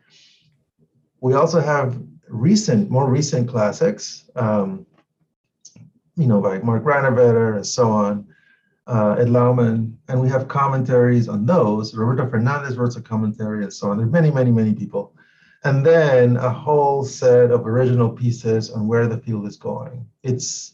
We 1.22 1.36
also 1.36 1.60
have 1.60 2.02
recent, 2.28 2.90
more 2.90 3.08
recent 3.08 3.48
classics, 3.48 4.28
um, 4.36 4.88
you 6.16 6.26
know, 6.26 6.42
by 6.42 6.58
Mark 6.58 6.84
Granovetter 6.84 7.56
and 7.56 7.68
so 7.68 7.92
on, 7.92 8.26
uh, 8.88 9.16
Ed 9.18 9.30
Laumann, 9.30 9.96
and 10.08 10.22
we 10.22 10.30
have 10.30 10.48
commentaries 10.48 11.28
on 11.28 11.46
those. 11.46 11.96
Roberto 11.96 12.30
Fernandez 12.30 12.78
wrote 12.78 12.96
a 12.96 13.02
commentary 13.02 13.64
and 13.64 13.74
so 13.74 13.90
on. 13.90 13.98
There's 13.98 14.12
many, 14.12 14.32
many, 14.32 14.52
many 14.52 14.74
people. 14.74 15.14
and 15.64 15.84
then 15.84 16.38
a 16.38 16.50
whole 16.50 17.04
set 17.04 17.50
of 17.50 17.66
original 17.66 18.10
pieces 18.10 18.70
on 18.70 18.88
where 18.88 19.08
the 19.08 19.18
field 19.18 19.48
is 19.48 19.58
going. 19.58 20.06
It's, 20.22 20.74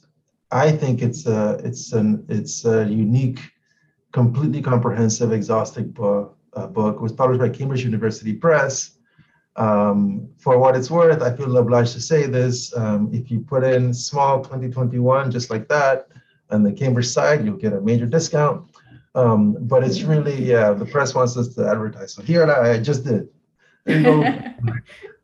I 0.52 0.72
think 0.72 1.02
it's 1.02 1.26
a, 1.26 1.62
it's 1.64 1.94
an, 1.94 2.26
it's 2.28 2.66
a 2.66 2.86
unique, 2.86 3.40
completely 4.12 4.62
comprehensive, 4.62 5.32
exhaustive 5.32 5.94
book. 5.94 6.38
Uh, 6.54 6.68
book. 6.68 6.96
It 6.98 7.02
was 7.02 7.14
published 7.14 7.40
by 7.40 7.48
Cambridge 7.48 7.86
University 7.86 8.34
Press. 8.34 8.98
Um, 9.56 10.28
for 10.38 10.58
what 10.58 10.76
it's 10.76 10.92
worth, 10.92 11.22
I 11.22 11.34
feel 11.34 11.56
obliged 11.58 11.94
to 11.94 12.02
say 12.02 12.26
this. 12.28 12.76
Um, 12.76 13.10
if 13.14 13.32
you 13.32 13.40
put 13.40 13.64
in 13.64 13.94
small 13.94 14.44
2021, 14.44 15.32
just 15.32 15.50
like 15.50 15.70
that, 15.70 16.10
on 16.52 16.64
the 16.64 16.72
Cambridge 16.72 17.08
side, 17.08 17.46
you'll 17.46 17.58
get 17.58 17.74
a 17.74 17.82
major 17.82 18.06
discount. 18.06 18.68
Um, 19.14 19.58
but 19.62 19.84
it's 19.84 20.04
really, 20.04 20.42
yeah, 20.42 20.72
the 20.72 20.86
press 20.86 21.14
wants 21.14 21.36
us 21.36 21.54
to 21.56 21.68
advertise. 21.68 22.14
So 22.14 22.22
here 22.22 22.50
I 22.50 22.80
just 22.80 23.04
did. 23.04 23.28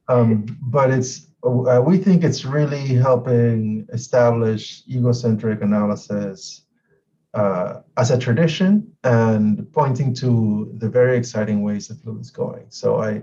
um, 0.08 0.46
but 0.62 0.92
it's, 0.92 1.28
uh, 1.44 1.82
we 1.86 1.98
think 1.98 2.24
it's 2.24 2.44
really 2.44 2.86
helping 2.88 3.88
establish 3.94 4.84
egocentric 4.90 5.62
analysis 5.62 6.64
uh, 7.34 7.82
as 7.98 8.12
a 8.12 8.18
tradition 8.18 8.92
and 9.04 9.72
pointing 9.72 10.14
to 10.16 10.72
the 10.78 10.90
very 10.90 11.18
exciting 11.18 11.62
ways 11.62 11.88
the 11.88 11.96
field 11.96 12.20
is 12.20 12.32
going. 12.32 12.66
So 12.70 13.02
I, 13.02 13.22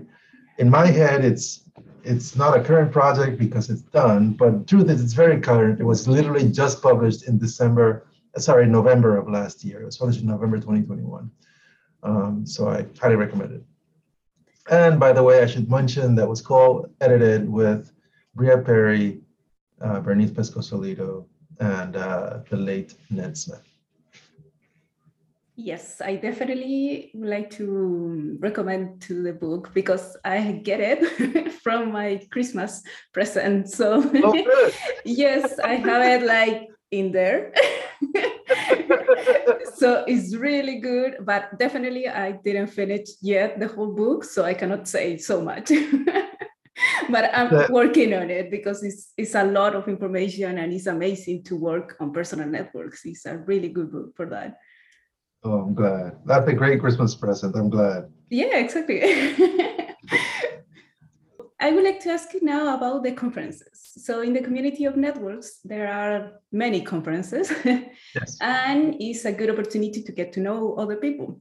in 0.57 0.69
my 0.69 0.87
head, 0.87 1.25
it's 1.25 1.69
it's 2.05 2.35
not 2.35 2.57
a 2.57 2.63
current 2.63 2.91
project 2.91 3.37
because 3.37 3.69
it's 3.69 3.81
done, 3.81 4.33
but 4.33 4.67
truth 4.67 4.89
is 4.89 5.01
it's 5.01 5.13
very 5.13 5.41
current. 5.41 5.79
It 5.79 5.85
was 5.85 6.07
literally 6.07 6.49
just 6.49 6.81
published 6.81 7.27
in 7.27 7.37
December 7.37 8.05
sorry, 8.37 8.67
November 8.67 9.17
of 9.17 9.29
last 9.29 9.63
year. 9.63 9.81
It 9.81 9.85
was 9.85 9.97
published 9.97 10.21
in 10.21 10.27
November 10.27 10.57
2021. 10.57 11.31
Um, 12.03 12.45
so 12.45 12.69
I 12.69 12.85
highly 12.99 13.15
recommend 13.15 13.53
it. 13.53 13.63
And 14.69 14.99
by 14.99 15.13
the 15.13 15.23
way, 15.23 15.41
I 15.41 15.45
should 15.45 15.69
mention 15.69 16.15
that 16.15 16.27
was 16.27 16.41
co-edited 16.41 17.47
with 17.47 17.91
Brea 18.33 18.57
Perry, 18.63 19.21
uh, 19.81 19.99
Bernice 19.99 20.31
Pescosolido, 20.31 21.25
and 21.59 21.95
uh, 21.95 22.39
the 22.49 22.57
late 22.57 22.95
Ned 23.09 23.37
Smith. 23.37 23.61
Yes, 25.57 26.01
I 26.03 26.17
definitely 26.17 27.11
would 27.13 27.29
like 27.29 27.49
to 27.51 28.37
recommend 28.41 29.01
to 29.03 29.23
the 29.23 29.31
book 29.31 29.71
because 29.73 30.17
I 30.25 30.59
get 30.63 30.81
it 30.81 31.53
from 31.63 31.93
my 31.93 32.19
Christmas 32.29 32.83
present. 33.13 33.69
So 33.69 34.03
oh, 34.03 34.71
yes, 35.05 35.57
I 35.59 35.75
have 35.75 36.21
it 36.21 36.27
like 36.27 36.67
in 36.91 37.13
there. 37.13 37.53
so 39.75 40.03
it's 40.07 40.35
really 40.35 40.81
good, 40.81 41.17
but 41.21 41.57
definitely 41.57 42.09
I 42.09 42.33
didn't 42.33 42.67
finish 42.67 43.07
yet 43.21 43.57
the 43.57 43.69
whole 43.69 43.93
book, 43.93 44.25
so 44.25 44.43
I 44.43 44.53
cannot 44.53 44.89
say 44.89 45.17
so 45.17 45.41
much. 45.41 45.71
but 47.09 47.31
I'm 47.33 47.71
working 47.71 48.13
on 48.13 48.29
it 48.29 48.51
because 48.51 48.83
it's 48.83 49.13
it's 49.15 49.35
a 49.35 49.45
lot 49.45 49.73
of 49.73 49.87
information 49.87 50.57
and 50.57 50.73
it's 50.73 50.87
amazing 50.87 51.43
to 51.43 51.55
work 51.55 51.95
on 52.01 52.11
personal 52.11 52.49
networks. 52.49 53.05
It's 53.05 53.25
a 53.25 53.37
really 53.37 53.69
good 53.69 53.89
book 53.89 54.17
for 54.17 54.25
that. 54.25 54.57
Oh, 55.45 55.59
I'm 55.59 55.75
glad. 55.75 56.17
That's 56.25 56.49
a 56.49 56.53
great 56.53 56.79
Christmas 56.79 57.13
present. 57.13 57.55
I'm 57.55 57.69
glad. 57.69 58.11
Yeah, 58.31 58.57
exactly. 58.57 58.99
I 61.59 61.71
would 61.71 61.83
like 61.83 61.99
to 62.01 62.09
ask 62.09 62.33
you 62.33 62.41
now 62.41 62.75
about 62.75 63.03
the 63.03 63.11
conferences. 63.11 63.93
So, 63.97 64.21
in 64.21 64.33
the 64.33 64.41
community 64.41 64.85
of 64.85 64.97
networks, 64.97 65.59
there 65.63 65.87
are 65.93 66.41
many 66.51 66.81
conferences, 66.81 67.53
yes. 67.65 68.37
and 68.41 68.95
it's 68.99 69.25
a 69.25 69.31
good 69.31 69.51
opportunity 69.51 70.01
to 70.01 70.11
get 70.11 70.33
to 70.33 70.39
know 70.39 70.73
other 70.75 70.95
people. 70.95 71.39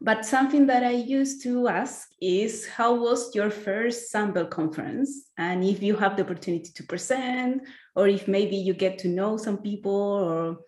But 0.00 0.24
something 0.24 0.66
that 0.66 0.82
I 0.82 0.92
used 0.92 1.42
to 1.42 1.68
ask 1.68 2.08
is 2.20 2.66
how 2.66 2.94
was 2.94 3.34
your 3.34 3.50
first 3.50 4.10
sample 4.10 4.46
conference? 4.46 5.30
And 5.36 5.62
if 5.62 5.82
you 5.82 5.96
have 5.96 6.16
the 6.16 6.24
opportunity 6.24 6.72
to 6.74 6.82
present, 6.82 7.62
or 7.94 8.08
if 8.08 8.26
maybe 8.26 8.56
you 8.56 8.72
get 8.72 8.98
to 9.00 9.08
know 9.08 9.36
some 9.36 9.58
people, 9.58 9.92
or 9.92 10.58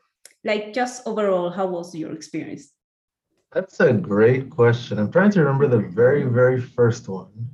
like 0.46 0.72
just 0.72 1.06
overall, 1.06 1.50
how 1.50 1.66
was 1.66 1.94
your 1.94 2.12
experience? 2.12 2.72
That's 3.52 3.80
a 3.80 3.92
great 3.92 4.48
question. 4.48 4.98
I'm 4.98 5.11
trying 5.11 5.32
to 5.32 5.40
remember 5.40 5.66
the 5.66 5.88
very, 5.88 6.24
very 6.24 6.61
first 6.61 7.09
one. 7.09 7.50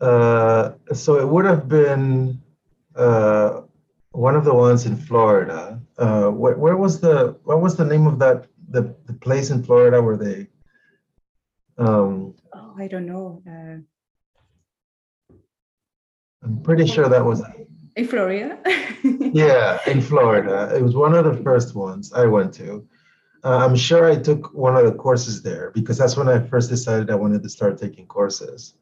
Uh, 0.00 0.72
so 0.92 1.18
it 1.18 1.26
would 1.26 1.44
have 1.46 1.68
been 1.68 2.40
uh, 2.94 3.62
one 4.10 4.36
of 4.36 4.44
the 4.44 4.54
ones 4.54 4.84
in 4.86 4.96
Florida. 4.96 5.80
Uh, 5.96 6.28
where, 6.28 6.56
where, 6.56 6.76
was 6.76 7.00
the 7.00 7.38
what 7.44 7.60
was 7.60 7.76
the 7.76 7.84
name 7.84 8.06
of 8.06 8.18
that 8.18 8.46
the, 8.68 8.94
the 9.06 9.12
place 9.12 9.50
in 9.50 9.62
Florida 9.62 10.02
where 10.02 10.16
they? 10.16 10.48
Um, 11.78 12.34
oh, 12.54 12.74
I 12.78 12.88
don't 12.88 13.06
know. 13.06 13.42
Uh, 13.46 13.78
I'm 16.42 16.62
pretty 16.62 16.86
sure 16.86 17.08
that 17.08 17.24
was 17.24 17.42
in 17.96 18.06
Florida. 18.06 18.58
yeah, 19.04 19.78
in 19.86 20.00
Florida. 20.00 20.74
It 20.76 20.82
was 20.82 20.94
one 20.94 21.14
of 21.14 21.24
the 21.24 21.42
first 21.42 21.74
ones 21.74 22.12
I 22.12 22.26
went 22.26 22.54
to. 22.54 22.86
Uh, 23.44 23.58
I'm 23.58 23.76
sure 23.76 24.10
I 24.10 24.16
took 24.16 24.54
one 24.54 24.76
of 24.76 24.84
the 24.84 24.92
courses 24.92 25.42
there 25.42 25.72
because 25.74 25.98
that's 25.98 26.16
when 26.16 26.28
I 26.28 26.38
first 26.40 26.70
decided 26.70 27.10
I 27.10 27.16
wanted 27.16 27.42
to 27.42 27.48
start 27.48 27.78
taking 27.78 28.06
courses. 28.06 28.74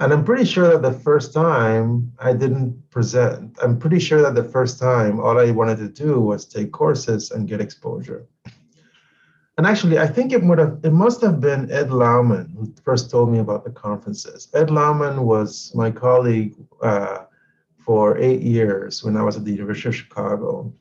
And 0.00 0.12
I'm 0.12 0.24
pretty 0.24 0.44
sure 0.44 0.68
that 0.68 0.82
the 0.82 0.98
first 1.00 1.32
time 1.32 2.12
I 2.18 2.32
didn't 2.32 2.90
present. 2.90 3.56
I'm 3.62 3.78
pretty 3.78 4.00
sure 4.00 4.22
that 4.22 4.34
the 4.34 4.48
first 4.48 4.78
time 4.78 5.20
all 5.20 5.38
I 5.38 5.50
wanted 5.50 5.78
to 5.78 5.88
do 5.88 6.20
was 6.20 6.46
take 6.46 6.72
courses 6.72 7.30
and 7.30 7.48
get 7.48 7.60
exposure. 7.60 8.26
And 9.56 9.66
actually, 9.68 9.98
I 10.00 10.08
think 10.08 10.32
it 10.32 10.42
would 10.42 10.58
have 10.58 10.80
it 10.82 10.92
must 10.92 11.20
have 11.20 11.40
been 11.40 11.70
Ed 11.70 11.90
Laumann 11.90 12.56
who 12.56 12.72
first 12.84 13.08
told 13.08 13.30
me 13.30 13.38
about 13.38 13.64
the 13.64 13.70
conferences. 13.70 14.48
Ed 14.52 14.68
Laumann 14.68 15.20
was 15.20 15.72
my 15.76 15.92
colleague 15.92 16.56
uh, 16.82 17.18
for 17.84 18.18
eight 18.18 18.40
years 18.42 19.04
when 19.04 19.16
I 19.16 19.22
was 19.22 19.36
at 19.36 19.44
the 19.44 19.52
University 19.52 19.88
of 19.88 19.96
Chicago. 19.96 20.72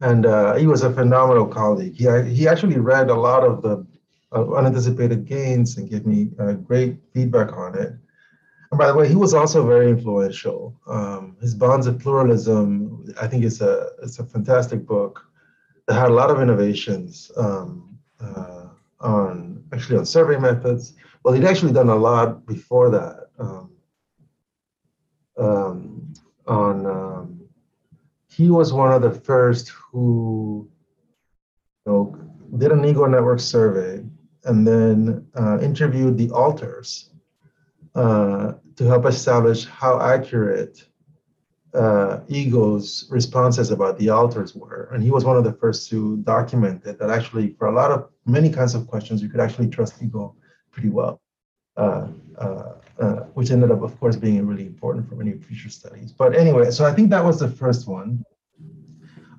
And 0.00 0.26
uh, 0.26 0.54
he 0.54 0.66
was 0.66 0.82
a 0.82 0.92
phenomenal 0.92 1.46
colleague. 1.46 1.94
He, 1.94 2.06
he 2.34 2.48
actually 2.48 2.78
read 2.78 3.10
a 3.10 3.14
lot 3.14 3.44
of 3.44 3.62
the 3.62 3.86
uh, 4.34 4.52
unanticipated 4.52 5.26
gains 5.26 5.76
and 5.76 5.88
gave 5.88 6.04
me 6.04 6.30
uh, 6.40 6.52
great 6.52 6.96
feedback 7.12 7.52
on 7.52 7.78
it. 7.78 7.92
And 8.70 8.78
by 8.78 8.88
the 8.88 8.94
way, 8.94 9.06
he 9.06 9.14
was 9.14 9.34
also 9.34 9.64
very 9.64 9.88
influential. 9.88 10.74
Um, 10.88 11.36
his 11.40 11.54
Bonds 11.54 11.86
of 11.86 12.00
Pluralism, 12.00 13.14
I 13.20 13.28
think, 13.28 13.44
is 13.44 13.60
a 13.60 13.90
it's 14.02 14.18
a 14.18 14.24
fantastic 14.24 14.84
book 14.84 15.24
that 15.86 15.94
had 15.94 16.10
a 16.10 16.14
lot 16.14 16.30
of 16.30 16.40
innovations 16.42 17.30
um, 17.36 17.96
uh, 18.20 18.66
on 19.00 19.62
actually 19.72 19.98
on 19.98 20.06
survey 20.06 20.38
methods. 20.38 20.94
Well, 21.22 21.34
he'd 21.34 21.44
actually 21.44 21.72
done 21.72 21.88
a 21.88 21.94
lot 21.94 22.46
before 22.46 22.90
that 22.90 23.28
um, 23.38 23.70
um 25.36 26.12
on. 26.46 26.86
Um, 26.86 27.44
he 28.36 28.50
was 28.50 28.72
one 28.72 28.92
of 28.92 29.02
the 29.02 29.12
first 29.12 29.68
who 29.68 30.68
you 31.86 31.92
know, 31.92 32.18
did 32.58 32.72
an 32.72 32.84
ego 32.84 33.06
network 33.06 33.38
survey 33.38 34.04
and 34.44 34.66
then 34.66 35.26
uh, 35.38 35.58
interviewed 35.60 36.18
the 36.18 36.30
alters 36.30 37.10
uh, 37.94 38.54
to 38.76 38.84
help 38.84 39.06
establish 39.06 39.66
how 39.66 40.00
accurate 40.00 40.84
uh, 41.74 42.20
ego's 42.28 43.06
responses 43.10 43.70
about 43.70 43.98
the 43.98 44.08
alters 44.08 44.54
were. 44.54 44.88
And 44.92 45.02
he 45.02 45.10
was 45.10 45.24
one 45.24 45.36
of 45.36 45.44
the 45.44 45.52
first 45.52 45.88
to 45.90 46.18
document 46.18 46.84
it, 46.86 46.98
that 46.98 47.10
actually, 47.10 47.54
for 47.58 47.68
a 47.68 47.72
lot 47.72 47.90
of 47.90 48.10
many 48.26 48.50
kinds 48.50 48.74
of 48.74 48.86
questions, 48.86 49.22
you 49.22 49.28
could 49.28 49.40
actually 49.40 49.68
trust 49.68 50.02
ego 50.02 50.34
pretty 50.72 50.88
well, 50.88 51.20
uh, 51.76 52.08
uh, 52.38 52.72
uh, 53.00 53.20
which 53.34 53.50
ended 53.50 53.70
up, 53.70 53.82
of 53.82 53.98
course, 53.98 54.16
being 54.16 54.46
really 54.46 54.66
important 54.66 55.08
for 55.08 55.16
many 55.16 55.32
future 55.32 55.68
studies. 55.68 56.12
But 56.12 56.34
anyway, 56.34 56.70
so 56.70 56.84
I 56.84 56.92
think 56.92 57.10
that 57.10 57.24
was 57.24 57.40
the 57.40 57.48
first 57.48 57.88
one. 57.88 58.24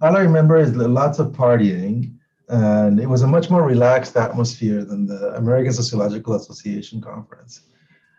All 0.01 0.15
I 0.15 0.21
remember 0.21 0.57
is 0.57 0.75
lots 0.75 1.19
of 1.19 1.27
partying 1.27 2.15
and 2.49 2.99
it 2.99 3.07
was 3.07 3.21
a 3.21 3.27
much 3.27 3.49
more 3.49 3.63
relaxed 3.63 4.15
atmosphere 4.17 4.83
than 4.83 5.07
the 5.07 5.35
American 5.35 5.73
Sociological 5.73 6.35
Association 6.35 7.01
conference, 7.01 7.61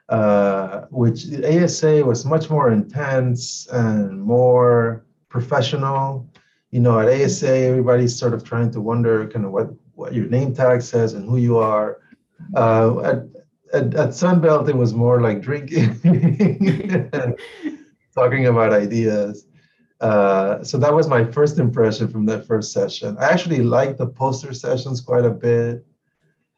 uh, 0.08 0.82
which 0.90 1.26
ASA 1.44 2.04
was 2.04 2.24
much 2.24 2.50
more 2.50 2.72
intense 2.72 3.68
and 3.68 4.20
more 4.20 5.04
professional. 5.28 6.28
You 6.70 6.80
know, 6.80 6.98
at 6.98 7.08
ASA, 7.08 7.48
everybody's 7.48 8.18
sort 8.18 8.34
of 8.34 8.42
trying 8.42 8.70
to 8.72 8.80
wonder 8.80 9.28
kind 9.28 9.44
of 9.44 9.52
what, 9.52 9.68
what 9.94 10.12
your 10.12 10.26
name 10.26 10.54
tag 10.54 10.82
says 10.82 11.12
and 11.12 11.28
who 11.28 11.36
you 11.36 11.58
are. 11.58 11.98
Uh, 12.54 13.00
at, 13.00 13.35
at, 13.72 13.94
at 13.94 14.08
Sunbelt, 14.10 14.68
it 14.68 14.76
was 14.76 14.94
more 14.94 15.20
like 15.20 15.40
drinking, 15.40 16.00
talking 18.14 18.46
about 18.46 18.72
ideas. 18.72 19.46
Uh, 20.00 20.62
so 20.62 20.76
that 20.78 20.92
was 20.92 21.08
my 21.08 21.24
first 21.24 21.58
impression 21.58 22.08
from 22.08 22.26
that 22.26 22.46
first 22.46 22.72
session. 22.72 23.16
I 23.18 23.30
actually 23.30 23.62
liked 23.62 23.98
the 23.98 24.06
poster 24.06 24.52
sessions 24.52 25.00
quite 25.00 25.24
a 25.24 25.30
bit. 25.30 25.86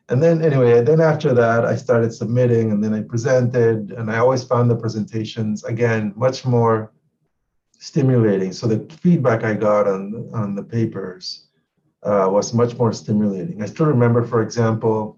And 0.09 0.23
then 0.23 0.43
anyway, 0.43 0.81
then 0.83 1.01
after 1.01 1.35
that, 1.35 1.65
I 1.65 1.77
started 1.77 2.13
submitting 2.13 2.73
and 2.73 2.83
then 2.83 2.95
I 2.95 3.03
presented 3.03 3.93
and 3.93 4.11
I 4.11 4.19
always 4.19 4.43
found 4.43 4.71
the 4.71 4.77
presentations, 4.77 5.65
again, 5.65 6.15
much 6.17 6.47
more 6.47 6.93
stimulating. 7.79 8.53
So 8.53 8.67
the 8.67 8.93
feedback 8.95 9.45
I 9.45 9.55
got 9.55 9.87
on, 9.87 10.31
on 10.33 10.55
the 10.55 10.63
papers 10.63 11.49
uh, 12.03 12.29
was 12.31 12.55
much 12.55 12.77
more 12.77 12.93
stimulating. 12.93 13.63
I 13.63 13.67
still 13.67 13.87
remember, 13.87 14.25
for 14.25 14.43
example, 14.43 15.18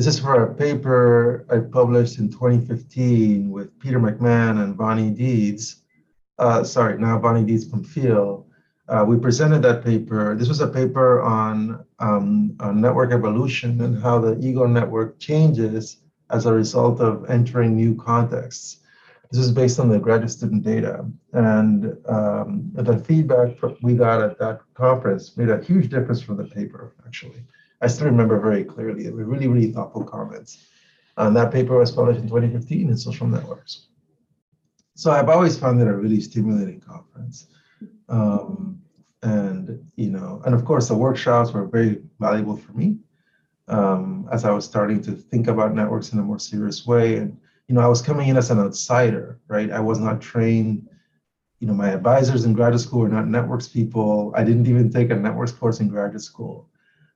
This 0.00 0.14
is 0.14 0.18
for 0.18 0.44
a 0.44 0.54
paper 0.54 1.44
I 1.50 1.58
published 1.58 2.20
in 2.20 2.30
2015 2.30 3.50
with 3.50 3.78
Peter 3.80 4.00
McMahan 4.00 4.64
and 4.64 4.74
Bonnie 4.74 5.10
Deeds. 5.10 5.82
Uh, 6.38 6.64
sorry, 6.64 6.96
now 6.96 7.18
Bonnie 7.18 7.44
Deeds 7.44 7.66
Pamphile. 7.66 8.46
Uh, 8.88 9.04
we 9.06 9.18
presented 9.18 9.60
that 9.60 9.84
paper. 9.84 10.34
This 10.34 10.48
was 10.48 10.62
a 10.62 10.68
paper 10.68 11.20
on, 11.20 11.84
um, 11.98 12.56
on 12.60 12.80
network 12.80 13.12
evolution 13.12 13.78
and 13.82 14.02
how 14.02 14.18
the 14.18 14.38
ego 14.40 14.66
network 14.66 15.18
changes 15.18 15.98
as 16.30 16.46
a 16.46 16.54
result 16.54 17.02
of 17.02 17.28
entering 17.28 17.76
new 17.76 17.94
contexts. 17.94 18.78
This 19.30 19.42
is 19.42 19.52
based 19.52 19.78
on 19.78 19.90
the 19.90 19.98
graduate 19.98 20.30
student 20.30 20.62
data. 20.62 21.04
And 21.34 21.98
um, 22.08 22.70
the 22.72 22.96
feedback 23.00 23.50
we 23.82 23.96
got 23.96 24.22
at 24.22 24.38
that 24.38 24.62
conference 24.72 25.36
made 25.36 25.50
a 25.50 25.62
huge 25.62 25.90
difference 25.90 26.22
for 26.22 26.32
the 26.32 26.44
paper, 26.44 26.94
actually. 27.06 27.44
I 27.80 27.86
still 27.86 28.06
remember 28.06 28.38
very 28.40 28.64
clearly. 28.64 29.04
They 29.04 29.10
were 29.10 29.24
really, 29.24 29.48
really 29.48 29.72
thoughtful 29.72 30.04
comments. 30.04 30.66
And 31.16 31.36
that 31.36 31.52
paper 31.52 31.78
was 31.78 31.90
published 31.90 32.20
in 32.20 32.28
2015 32.28 32.88
in 32.88 32.96
Social 32.96 33.26
Networks. 33.26 33.86
So 34.94 35.10
I've 35.10 35.28
always 35.28 35.58
found 35.58 35.80
it 35.80 35.88
a 35.88 35.94
really 35.94 36.20
stimulating 36.20 36.80
conference. 36.80 37.46
Um, 38.08 38.80
and, 39.22 39.90
you 39.96 40.10
know, 40.10 40.42
and 40.44 40.54
of 40.54 40.64
course 40.64 40.88
the 40.88 40.94
workshops 40.94 41.52
were 41.52 41.66
very 41.66 42.02
valuable 42.18 42.56
for 42.56 42.72
me 42.72 42.98
um, 43.70 44.28
as 44.32 44.44
I 44.44 44.50
was 44.50 44.64
starting 44.64 45.00
to 45.02 45.12
think 45.12 45.46
about 45.46 45.74
networks 45.74 46.12
in 46.12 46.18
a 46.18 46.22
more 46.22 46.38
serious 46.38 46.86
way. 46.86 47.16
And 47.16 47.38
you 47.68 47.74
know, 47.74 47.80
I 47.80 47.86
was 47.86 48.02
coming 48.02 48.28
in 48.28 48.36
as 48.36 48.50
an 48.50 48.58
outsider, 48.58 49.38
right? 49.46 49.70
I 49.70 49.78
was 49.78 50.00
not 50.00 50.20
trained. 50.20 50.88
You 51.60 51.68
know, 51.68 51.74
my 51.74 51.90
advisors 51.90 52.44
in 52.44 52.52
graduate 52.52 52.80
school 52.80 53.00
were 53.00 53.08
not 53.08 53.28
networks 53.28 53.68
people. 53.68 54.32
I 54.36 54.42
didn't 54.42 54.66
even 54.66 54.90
take 54.90 55.10
a 55.10 55.14
networks 55.14 55.52
course 55.52 55.78
in 55.78 55.88
graduate 55.88 56.22
school. 56.22 56.68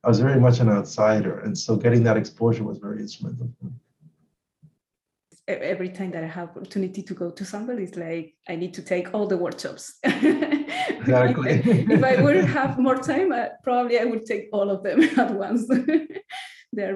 I 0.05 0.07
was 0.07 0.19
very 0.19 0.39
much 0.39 0.59
an 0.59 0.69
outsider, 0.69 1.39
and 1.39 1.57
so 1.57 1.75
getting 1.75 2.03
that 2.03 2.15
exposure 2.15 2.63
was 2.63 2.77
very 2.77 2.99
instrumental 2.99 3.49
for 3.59 3.65
me 3.65 3.71
every 5.47 5.89
time 5.89 6.11
that 6.11 6.23
I 6.23 6.27
have 6.27 6.49
opportunity 6.49 7.03
to 7.03 7.13
go 7.13 7.29
to 7.29 7.45
somewhere, 7.45 7.79
it's 7.79 7.95
like 7.95 8.35
I 8.49 8.55
need 8.55 8.73
to 8.75 8.81
take 8.81 9.13
all 9.13 9.27
the 9.27 9.37
workshops. 9.37 9.99
Exactly. 10.87 11.61
if, 11.63 12.03
I, 12.03 12.19
would 12.19 12.35
have 12.45 12.79
more 12.79 12.97
time, 12.97 13.31
I, 13.31 13.49
probably 13.63 13.99
I 13.99 14.05
would 14.05 14.25
take 14.25 14.49
all 14.51 14.71
of 14.71 14.81
them 14.81 15.01
at 15.19 15.31
once. 15.33 15.69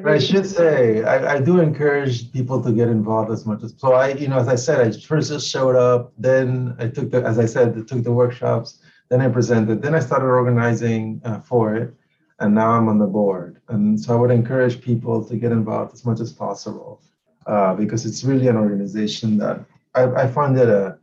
I 0.06 0.18
should 0.18 0.48
say 0.48 1.04
I, 1.04 1.36
I, 1.36 1.40
do 1.40 1.60
encourage 1.60 2.32
people 2.32 2.62
to 2.64 2.72
get 2.72 2.88
involved 2.88 3.32
as 3.32 3.46
much 3.46 3.64
as 3.64 3.76
so. 3.78 3.94
I, 3.94 4.10
you 4.14 4.28
know, 4.28 4.40
as 4.40 4.48
I 4.48 4.56
said, 4.56 4.80
I 4.80 4.92
first 5.00 5.30
just 5.30 5.48
showed 5.48 5.76
up, 5.76 6.12
then 6.18 6.76
I 6.80 6.88
took 6.88 7.12
the, 7.12 7.24
as 7.24 7.38
I 7.38 7.46
said, 7.46 7.78
I 7.78 7.82
took 7.82 8.04
the 8.04 8.12
workshops, 8.12 8.80
then 9.10 9.22
I 9.22 9.30
presented, 9.30 9.82
then 9.84 9.94
I 9.94 10.00
started 10.00 10.26
organizing 10.26 11.22
uh, 11.24 11.40
for 11.42 11.76
it, 11.76 11.94
and 12.40 12.56
now 12.56 12.72
I'm 12.72 12.88
on 12.88 12.98
the 12.98 13.08
board. 13.08 13.62
And 13.68 14.00
so 14.00 14.14
I 14.14 14.20
would 14.20 14.32
encourage 14.32 14.82
people 14.82 15.24
to 15.26 15.36
get 15.36 15.52
involved 15.52 15.94
as 15.94 16.06
much 16.06 16.20
as 16.20 16.32
possible 16.32 17.02
uh, 17.46 17.74
because 17.76 18.06
it's 18.06 18.24
really 18.24 18.48
an 18.48 18.58
organization 18.58 19.38
that 19.40 19.66
I, 19.96 20.04
I 20.24 20.28
find 20.28 20.58
that 20.58 20.70
a 20.70 21.00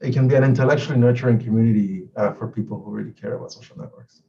it 0.00 0.12
can 0.12 0.28
be 0.28 0.34
an 0.34 0.44
intellectually 0.44 0.98
nurturing 0.98 1.38
community 1.38 2.08
uh, 2.16 2.32
for 2.34 2.48
people 2.48 2.82
who 2.82 2.90
really 2.90 3.12
care 3.12 3.34
about 3.34 3.50
social 3.50 3.78
networks. 3.78 4.22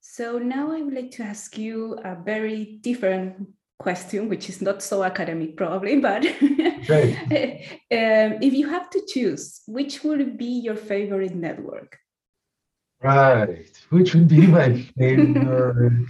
So 0.00 0.38
now 0.38 0.72
I 0.72 0.82
would 0.82 0.92
like 0.92 1.12
to 1.12 1.22
ask 1.22 1.56
you 1.56 1.98
a 2.04 2.16
very 2.16 2.80
different 2.82 3.46
question, 3.78 4.28
which 4.28 4.48
is 4.48 4.60
not 4.60 4.82
so 4.82 5.02
academic 5.02 5.56
probably, 5.56 6.00
but 6.00 6.26
um, 6.42 6.42
if 7.90 8.52
you 8.52 8.68
have 8.68 8.90
to 8.90 9.00
choose, 9.08 9.62
which 9.66 10.04
would 10.04 10.36
be 10.36 10.60
your 10.60 10.76
favorite 10.76 11.34
network? 11.34 11.98
Right, 13.02 13.70
which 13.90 14.14
would 14.14 14.28
be 14.28 14.46
my 14.46 14.74
favorite? 14.98 16.06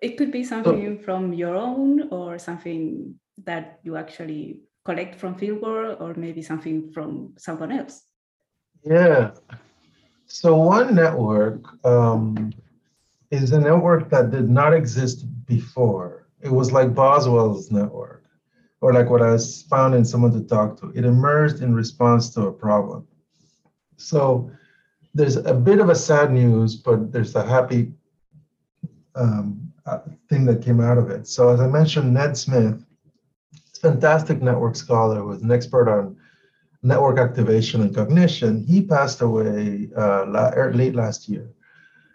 it 0.00 0.16
could 0.16 0.30
be 0.30 0.44
something 0.44 0.98
so, 0.98 1.04
from 1.04 1.32
your 1.32 1.56
own 1.56 2.08
or 2.10 2.38
something 2.38 3.14
that 3.44 3.80
you 3.82 3.96
actually 3.96 4.62
collect 4.84 5.14
from 5.14 5.34
fieldwork 5.34 6.00
or 6.00 6.14
maybe 6.14 6.42
something 6.42 6.90
from 6.92 7.34
someone 7.36 7.72
else. 7.72 8.02
Yeah, 8.84 9.32
so 10.26 10.56
one 10.56 10.94
network 10.94 11.64
um, 11.84 12.52
is 13.30 13.52
a 13.52 13.60
network 13.60 14.08
that 14.10 14.30
did 14.30 14.48
not 14.48 14.72
exist 14.72 15.26
before. 15.46 16.28
It 16.40 16.50
was 16.50 16.70
like 16.72 16.94
Boswell's 16.94 17.70
network, 17.70 18.24
or 18.80 18.92
like 18.92 19.10
what 19.10 19.22
I 19.22 19.32
was 19.32 19.62
found 19.62 19.94
in 19.94 20.04
someone 20.04 20.32
to 20.32 20.42
talk 20.42 20.80
to. 20.80 20.92
It 20.94 21.04
emerged 21.04 21.60
in 21.60 21.74
response 21.74 22.30
to 22.34 22.42
a 22.42 22.52
problem. 22.52 23.06
So 23.96 24.50
there's 25.18 25.36
a 25.36 25.52
bit 25.52 25.80
of 25.80 25.90
a 25.90 25.96
sad 25.96 26.32
news, 26.32 26.76
but 26.76 27.10
there's 27.12 27.34
a 27.34 27.44
happy 27.44 27.92
um, 29.16 29.72
uh, 29.84 29.98
thing 30.28 30.44
that 30.44 30.62
came 30.62 30.80
out 30.80 30.96
of 30.96 31.10
it. 31.10 31.26
So 31.26 31.48
as 31.48 31.60
I 31.60 31.66
mentioned, 31.66 32.14
Ned 32.14 32.36
Smith, 32.36 32.84
fantastic 33.82 34.40
network 34.40 34.76
scholar, 34.76 35.24
was 35.24 35.42
an 35.42 35.50
expert 35.50 35.88
on 35.88 36.16
network 36.84 37.18
activation 37.18 37.80
and 37.80 37.92
cognition. 37.92 38.64
He 38.64 38.80
passed 38.80 39.20
away 39.20 39.90
uh, 39.96 40.52
er, 40.56 40.72
late 40.72 40.94
last 40.94 41.28
year. 41.28 41.50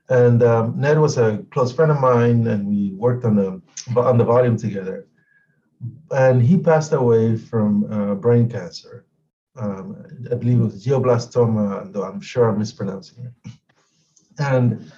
And 0.07 0.41
um, 0.41 0.79
Ned 0.79 0.97
was 0.97 1.17
a 1.17 1.43
close 1.51 1.73
friend 1.73 1.91
of 1.91 1.99
mine, 1.99 2.47
and 2.47 2.67
we 2.67 2.93
worked 2.93 3.25
on 3.25 3.35
the 3.35 3.61
on 3.97 4.17
the 4.17 4.23
volume 4.23 4.57
together. 4.57 5.07
And 6.11 6.41
he 6.41 6.57
passed 6.57 6.93
away 6.93 7.35
from 7.35 7.91
uh, 7.91 8.15
brain 8.15 8.49
cancer. 8.49 9.05
Um, 9.55 10.03
I 10.31 10.35
believe 10.35 10.59
it 10.59 10.63
was 10.63 10.85
glioblastoma, 10.85 11.91
though 11.93 12.03
I'm 12.03 12.21
sure 12.21 12.49
I'm 12.49 12.57
mispronouncing 12.57 13.25
it. 13.25 13.51
And 14.39 14.91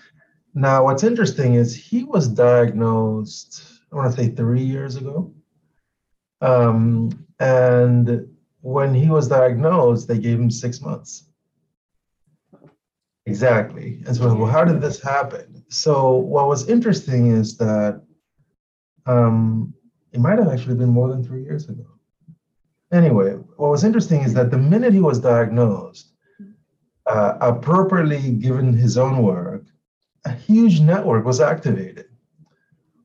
now, 0.53 0.85
what's 0.85 1.03
interesting 1.03 1.55
is 1.55 1.75
he 1.75 2.05
was 2.05 2.29
diagnosed. 2.29 3.81
I 3.91 3.95
want 3.95 4.15
to 4.15 4.21
say 4.21 4.29
three 4.29 4.63
years 4.63 4.95
ago. 4.95 5.33
Um, 6.39 7.25
and 7.39 8.27
when 8.61 8.93
he 8.93 9.09
was 9.09 9.27
diagnosed, 9.27 10.07
they 10.07 10.17
gave 10.17 10.39
him 10.39 10.49
six 10.49 10.79
months. 10.79 11.29
Exactly. 13.25 14.01
And 14.05 14.15
so, 14.15 14.33
well, 14.33 14.49
how 14.49 14.63
did 14.63 14.79
this 14.79 15.01
happen? 15.01 15.65
So, 15.69 16.15
what 16.15 16.47
was 16.47 16.69
interesting 16.69 17.31
is 17.31 17.57
that 17.57 18.01
um, 19.05 19.73
it 20.13 20.19
might 20.19 20.39
have 20.39 20.47
actually 20.47 20.75
been 20.75 20.89
more 20.89 21.09
than 21.09 21.23
three 21.23 21.43
years 21.43 21.67
ago. 21.67 21.85
Anyway, 22.91 23.31
what 23.57 23.71
was 23.71 23.83
interesting 23.83 24.21
is 24.21 24.33
that 24.33 24.51
the 24.51 24.57
minute 24.57 24.93
he 24.93 24.99
was 24.99 25.19
diagnosed, 25.19 26.11
uh, 27.07 27.37
appropriately 27.41 28.31
given 28.31 28.73
his 28.73 28.97
own 28.97 29.23
work, 29.23 29.63
a 30.25 30.31
huge 30.31 30.79
network 30.79 31.25
was 31.25 31.39
activated 31.39 32.05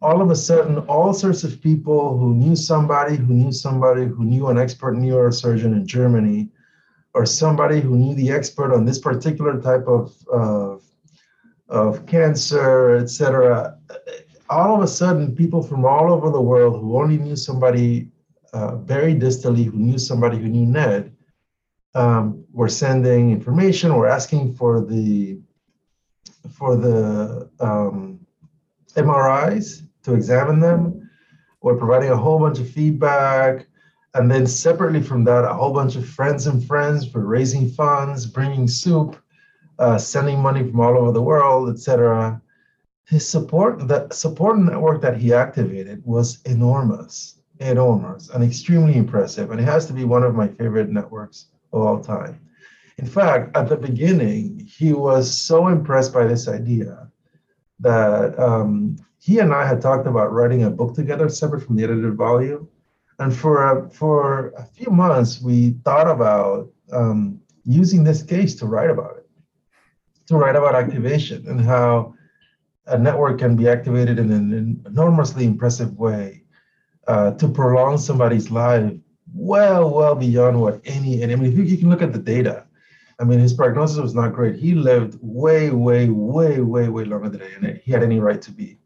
all 0.03 0.23
of 0.23 0.31
a 0.31 0.37
sudden, 0.37 0.79
all 0.79 1.13
sorts 1.13 1.45
of 1.45 1.61
people 1.61 2.17
who 2.19 2.35
knew 2.35 2.57
somebody 2.57 3.17
who 3.17 3.35
knew 3.35 3.53
somebody 3.53 4.07
who 4.07 4.25
knew 4.25 4.49
an 4.49 4.59
expert 4.59 4.95
neurosurgeon 4.95 5.73
in 5.77 5.87
Germany, 5.87 6.49
or 7.15 7.27
somebody 7.27 7.81
who 7.81 7.97
knew 7.97 8.15
the 8.15 8.31
expert 8.31 8.73
on 8.73 8.85
this 8.85 8.99
particular 8.99 9.61
type 9.61 9.87
of, 9.87 10.15
of, 10.29 10.83
of 11.69 12.07
cancer, 12.07 12.97
etc. 12.97 13.77
All 14.49 14.77
of 14.77 14.83
a 14.83 14.89
sudden, 14.89 15.37
people 15.37 15.63
from 15.63 15.85
all 15.85 16.13
over 16.13 16.31
the 16.31 16.41
world 16.41 16.81
who 16.81 16.97
only 16.97 17.19
knew 17.19 17.37
somebody 17.37 18.09
uh, 18.53 18.77
very 18.77 19.15
distally, 19.15 19.65
who 19.65 19.79
knew 19.79 19.99
somebody 19.99 20.39
who 20.39 20.49
knew 20.49 20.67
Ned, 20.67 21.15
um, 21.95 22.45
were 22.53 22.69
sending 22.69 23.31
information, 23.31 23.95
were 23.95 24.09
asking 24.09 24.55
for 24.55 24.81
the 24.81 25.41
for 26.53 26.77
the 26.77 27.51
um, 27.61 28.21
MRIs 28.95 29.83
to 30.03 30.15
examine 30.15 30.61
them. 30.61 31.11
We're 31.63 31.77
providing 31.77 32.11
a 32.11 32.17
whole 32.17 32.39
bunch 32.39 32.59
of 32.59 32.71
feedback. 32.71 33.67
And 34.15 34.31
then 34.31 34.47
separately 34.47 35.03
from 35.03 35.25
that, 35.25 35.45
a 35.45 35.55
whole 35.55 35.73
bunch 35.73 35.95
of 35.95 36.09
friends 36.09 36.47
and 36.47 36.65
friends 36.65 37.07
for 37.07 37.25
raising 37.25 37.69
funds, 37.69 38.27
bringing 38.27 38.67
soup, 38.67 39.17
uh, 39.79 39.99
sending 39.99 40.41
money 40.41 40.69
from 40.69 40.81
all 40.81 40.99
over 40.99 41.13
the 41.13 41.23
world, 41.23 41.71
etc. 41.71 42.41
His 43.07 43.29
support, 43.29 43.87
the 43.87 44.09
support 44.11 44.59
network 44.59 45.01
that 45.03 45.17
he 45.17 45.33
activated 45.33 46.05
was 46.05 46.41
enormous, 46.43 47.40
enormous, 47.61 48.31
and 48.31 48.43
extremely 48.43 48.97
impressive. 48.97 49.51
And 49.51 49.61
it 49.61 49.65
has 49.65 49.87
to 49.87 49.93
be 49.93 50.05
one 50.05 50.23
of 50.23 50.35
my 50.35 50.49
favorite 50.49 50.89
networks 50.91 51.47
of 51.73 51.83
all 51.83 52.01
time. 52.01 52.41
In 52.99 53.07
fact, 53.07 53.57
at 53.57 53.69
the 53.69 53.77
beginning, 53.77 54.67
he 54.67 54.93
was 54.93 55.33
so 55.33 55.69
impressed 55.69 56.13
by 56.13 56.27
this 56.27 56.49
idea 56.49 57.09
that 57.79 58.39
um, 58.39 58.97
he 59.19 59.39
and 59.39 59.53
I 59.53 59.67
had 59.67 59.81
talked 59.81 60.07
about 60.07 60.33
writing 60.33 60.65
a 60.65 60.71
book 60.71 60.95
together, 60.95 61.29
separate 61.29 61.61
from 61.61 61.77
the 61.77 61.85
edited 61.85 62.15
volume. 62.15 62.69
And 63.19 63.35
for 63.35 63.65
a, 63.71 63.91
for 63.91 64.49
a 64.57 64.65
few 64.65 64.91
months, 64.91 65.41
we 65.43 65.73
thought 65.85 66.09
about 66.09 66.71
um, 66.93 67.41
using 67.65 68.03
this 68.03 68.23
case 68.23 68.55
to 68.57 68.67
write 68.67 68.91
about 68.91 69.19
it, 69.19 69.29
to 70.27 70.37
write 70.37 70.57
about 70.57 70.75
activation 70.75 71.47
and 71.47 71.61
how 71.61 72.15
a 72.87 72.99
network 72.99 73.39
can 73.39 73.57
be 73.57 73.69
activated 73.69 74.19
in 74.19 74.33
an 74.33 74.83
enormously 74.87 75.45
impressive 75.45 75.97
way 75.97 76.40
uh, 77.11 77.33
to 77.33 77.49
prolong 77.49 77.99
somebody's 77.99 78.51
life 78.53 78.93
well, 79.35 79.91
well 79.91 80.15
beyond 80.15 80.61
what 80.61 80.81
any, 80.85 81.23
and 81.23 81.33
I 81.33 81.35
mean, 81.35 81.53
if 81.53 81.59
you, 81.59 81.65
you 81.65 81.77
can 81.77 81.91
look 81.91 82.03
at 82.03 82.13
the 82.13 82.19
data, 82.19 82.67
I 83.19 83.25
mean, 83.25 83.41
his 83.41 83.53
prognosis 83.53 83.99
was 83.99 84.15
not 84.15 84.33
great. 84.33 84.57
He 84.57 84.75
lived 84.75 85.19
way, 85.21 85.71
way, 85.71 86.09
way, 86.09 86.61
way, 86.61 86.89
way 86.89 87.05
longer 87.05 87.29
than 87.29 87.81
he 87.85 87.93
had 87.93 88.05
any 88.05 88.21
right 88.21 88.41
to 88.43 88.53
be. 88.53 88.79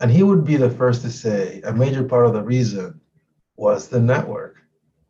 And 0.00 0.10
he 0.10 0.22
would 0.22 0.44
be 0.44 0.56
the 0.56 0.70
first 0.70 1.02
to 1.02 1.10
say 1.10 1.60
a 1.62 1.72
major 1.72 2.04
part 2.04 2.26
of 2.26 2.32
the 2.32 2.42
reason 2.42 3.00
was 3.56 3.88
the 3.88 4.00
network, 4.00 4.56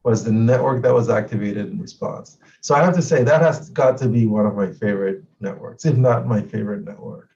was 0.02 0.24
the 0.24 0.32
network 0.32 0.82
that 0.82 0.94
was 0.94 1.08
activated 1.08 1.70
in 1.70 1.80
response. 1.80 2.38
So 2.60 2.74
I 2.74 2.82
have 2.82 2.96
to 2.96 3.02
say 3.02 3.22
that 3.22 3.40
has 3.40 3.70
got 3.70 3.98
to 3.98 4.08
be 4.08 4.26
one 4.26 4.46
of 4.46 4.56
my 4.56 4.70
favorite 4.72 5.22
networks, 5.38 5.84
if 5.84 5.96
not 5.96 6.26
my 6.26 6.42
favorite 6.42 6.84
network 6.84 7.28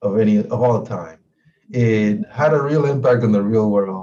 of 0.00 0.18
any 0.18 0.38
of 0.38 0.52
all 0.52 0.82
time. 0.82 1.18
It 1.70 2.24
had 2.30 2.52
a 2.52 2.62
real 2.62 2.86
impact 2.86 3.22
on 3.22 3.32
the 3.32 3.42
real 3.42 3.70
world, 3.70 3.99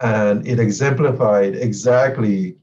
and 0.00 0.46
it 0.46 0.58
exemplified 0.58 1.54
exactly 1.54 2.56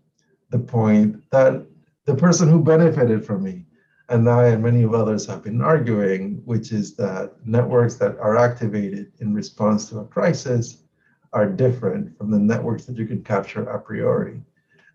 the 0.49 0.59
point 0.59 1.29
that 1.31 1.65
the 2.05 2.15
person 2.15 2.49
who 2.49 2.63
benefited 2.63 3.25
from 3.25 3.43
me 3.43 3.65
and 4.09 4.29
I 4.29 4.47
and 4.47 4.63
many 4.63 4.83
of 4.83 4.93
others 4.93 5.25
have 5.25 5.43
been 5.43 5.61
arguing, 5.61 6.41
which 6.45 6.71
is 6.71 6.95
that 6.95 7.33
networks 7.45 7.95
that 7.95 8.17
are 8.19 8.37
activated 8.37 9.11
in 9.19 9.33
response 9.33 9.89
to 9.89 9.99
a 9.99 10.05
crisis 10.05 10.83
are 11.33 11.45
different 11.45 12.17
from 12.17 12.31
the 12.31 12.39
networks 12.39 12.85
that 12.85 12.97
you 12.97 13.05
can 13.05 13.21
capture 13.23 13.63
a 13.63 13.79
priori. 13.79 14.41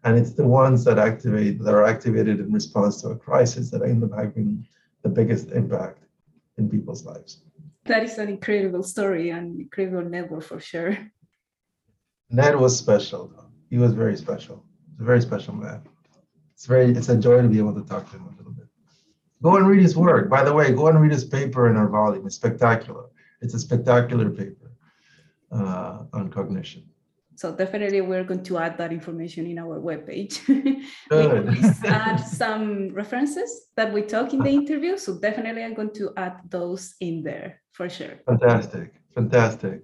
And 0.04 0.18
it's 0.18 0.32
the 0.32 0.46
ones 0.46 0.82
that 0.84 0.98
activate 0.98 1.62
that 1.62 1.74
are 1.74 1.84
activated 1.84 2.40
in 2.40 2.52
response 2.52 3.02
to 3.02 3.10
a 3.10 3.16
crisis 3.16 3.70
that 3.70 3.82
end 3.82 4.02
up 4.02 4.18
having 4.18 4.66
the 5.02 5.08
biggest 5.08 5.50
impact 5.50 5.98
in 6.56 6.70
people's 6.70 7.04
lives. 7.04 7.42
That 7.84 8.02
is 8.02 8.18
an 8.18 8.28
incredible 8.28 8.82
story 8.82 9.30
and 9.30 9.60
incredible 9.60 10.08
network 10.08 10.44
for 10.44 10.58
sure. 10.58 10.96
Ned 12.32 12.56
was 12.56 12.76
special. 12.76 13.30
He 13.68 13.76
was 13.76 13.92
very 13.92 14.16
special. 14.16 14.64
a 14.98 15.04
very 15.04 15.20
special 15.20 15.54
man. 15.54 15.82
It's 16.54 16.66
very 16.66 16.90
it's 16.90 17.10
a 17.10 17.16
joy 17.16 17.42
to 17.42 17.48
be 17.48 17.58
able 17.58 17.74
to 17.74 17.82
talk 17.82 18.10
to 18.10 18.16
him 18.16 18.26
a 18.32 18.36
little 18.38 18.52
bit. 18.52 18.68
Go 19.42 19.56
and 19.56 19.66
read 19.66 19.82
his 19.82 19.96
work. 19.96 20.30
By 20.30 20.42
the 20.42 20.52
way, 20.52 20.72
go 20.72 20.88
and 20.88 21.00
read 21.00 21.12
his 21.12 21.24
paper 21.24 21.68
in 21.68 21.76
our 21.76 21.88
volume. 21.88 22.26
It's 22.26 22.36
spectacular. 22.36 23.04
It's 23.42 23.54
a 23.54 23.58
spectacular 23.58 24.30
paper 24.30 24.70
uh, 25.50 26.04
on 26.12 26.30
cognition. 26.30 26.84
So 27.34 27.54
definitely 27.54 28.00
we're 28.02 28.24
going 28.24 28.44
to 28.44 28.58
add 28.58 28.78
that 28.78 28.92
information 28.92 29.46
in 29.46 29.58
our 29.58 29.80
webpage. 29.80 30.46
we 31.10 31.88
add 31.88 32.16
some 32.18 32.94
references 32.94 33.68
that 33.74 33.92
we 33.92 34.02
talk 34.02 34.32
in 34.32 34.40
the 34.40 34.50
interview. 34.50 34.96
So 34.96 35.18
definitely 35.18 35.64
I'm 35.64 35.74
going 35.74 35.94
to 35.94 36.12
add 36.16 36.36
those 36.48 36.94
in 37.00 37.22
there 37.22 37.60
for 37.72 37.88
sure. 37.88 38.20
Fantastic. 38.26 38.94
Fantastic. 39.14 39.82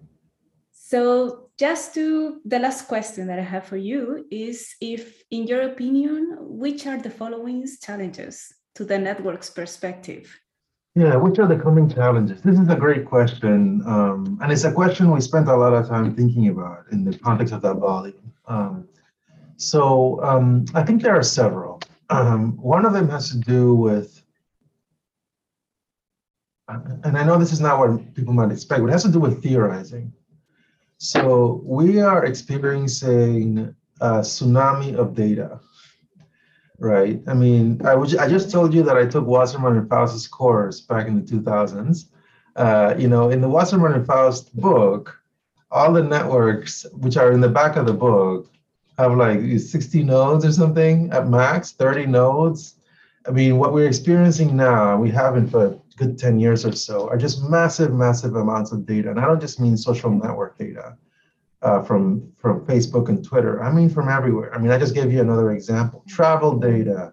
So 0.71 1.48
just 1.59 1.93
to 1.95 2.41
the 2.45 2.59
last 2.59 2.87
question 2.87 3.27
that 3.27 3.39
I 3.39 3.43
have 3.43 3.65
for 3.67 3.77
you 3.77 4.25
is 4.31 4.77
if 4.81 5.23
in 5.31 5.47
your 5.47 5.63
opinion, 5.63 6.37
which 6.41 6.87
are 6.87 6.99
the 6.99 7.11
following 7.11 7.67
challenges 7.83 8.53
to 8.77 8.85
the 8.85 8.99
network's 8.99 9.51
perspective? 9.51 10.39
Yeah, 10.95 11.17
which 11.17 11.39
are 11.39 11.47
the 11.47 11.59
coming 11.59 11.89
challenges? 11.89 12.43
This 12.43 12.59
is 12.59 12.69
a 12.69 12.77
great 12.77 13.05
question. 13.07 13.83
Um, 13.87 14.39
and 14.41 14.51
it's 14.53 14.65
a 14.65 14.73
question 14.73 15.11
we 15.11 15.21
spent 15.21 15.49
a 15.49 15.57
lot 15.57 15.75
of 15.75 15.89
time 15.89 16.15
thinking 16.15 16.49
about 16.49 16.85
in 16.93 17.05
the 17.05 17.17
context 17.19 17.53
of 17.53 17.63
that 17.63 17.75
volume. 17.75 18.33
Um, 18.47 18.89
so 19.57 20.23
um, 20.23 20.65
I 20.75 20.83
think 20.85 21.03
there 21.03 21.17
are 21.17 21.23
several. 21.23 21.81
Um, 22.11 22.57
one 22.57 22.87
of 22.87 22.93
them 22.93 23.09
has 23.11 23.31
to 23.31 23.39
do 23.39 23.75
with, 23.75 24.23
and 26.69 27.17
I 27.17 27.25
know 27.25 27.39
this 27.39 27.53
is 27.53 27.61
not 27.61 27.79
what 27.79 28.15
people 28.15 28.33
might 28.33 28.53
expect, 28.53 28.81
but 28.81 28.89
it 28.89 28.93
has 28.93 29.03
to 29.03 29.13
do 29.13 29.21
with 29.21 29.43
theorizing. 29.43 30.13
So 30.99 31.61
we 31.65 32.01
are 32.01 32.25
experiencing 32.25 33.75
a 34.01 34.21
tsunami 34.21 34.95
of 34.95 35.15
data 35.15 35.61
right? 36.79 37.21
I 37.27 37.35
mean, 37.35 37.85
I, 37.85 37.95
was, 37.95 38.17
I 38.17 38.29
just 38.29 38.51
told 38.51 38.73
you 38.73 38.83
that 38.85 38.97
I 38.97 39.07
took 39.07 39.27
Wasserman 39.27 39.77
and 39.77 39.89
Faust's 39.89 40.29
course 40.29 40.81
back 40.81 41.07
in 41.07 41.17
the 41.17 41.23
2000s. 41.23 42.07
Uh, 42.57 42.95
you 42.99 43.09
know, 43.09 43.31
in 43.31 43.41
the 43.41 43.49
Wasserman 43.49 43.93
and 43.93 44.07
Faust 44.07 44.55
book, 44.57 45.21
all 45.71 45.93
the 45.93 46.03
networks, 46.03 46.87
which 46.93 47.17
are 47.17 47.33
in 47.33 47.41
the 47.41 47.49
back 47.49 47.77
of 47.77 47.87
the 47.87 47.93
book, 47.93 48.51
have 48.97 49.17
like 49.17 49.41
60 49.59 50.03
nodes 50.03 50.45
or 50.45 50.53
something 50.53 51.11
at 51.13 51.29
max, 51.29 51.73
30 51.73 52.07
nodes. 52.07 52.75
I 53.27 53.31
mean, 53.31 53.59
what 53.59 53.73
we're 53.73 53.87
experiencing 53.87 54.57
now, 54.57 54.97
we 54.97 55.11
haven't 55.11 55.49
for 55.49 55.79
good 55.99 56.19
10 56.19 56.39
years 56.39 56.65
or 56.65 56.73
so, 56.73 57.09
are 57.09 57.19
just 57.19 57.43
massive, 57.43 57.93
massive 57.93 58.37
amounts 58.37 58.73
of 58.73 58.87
data. 58.87 59.11
And 59.11 59.21
I 59.21 59.27
don't 59.27 59.41
just 59.41 59.61
mean 59.61 59.77
social 59.77 60.11
network 60.11 60.57
data 60.57 60.97
uh, 61.63 61.83
from 61.83 62.33
from 62.39 62.65
Facebook 62.67 63.09
and 63.09 63.25
Twitter. 63.25 63.63
I 63.63 63.71
mean, 63.73 63.89
from 63.91 64.09
everywhere. 64.09 64.55
I 64.55 64.59
mean, 64.59 64.71
I 64.71 64.79
just 64.79 64.95
gave 64.95 65.13
you 65.13 65.21
another 65.21 65.53
example. 65.53 66.05
Travel 66.09 66.59
data. 66.59 67.13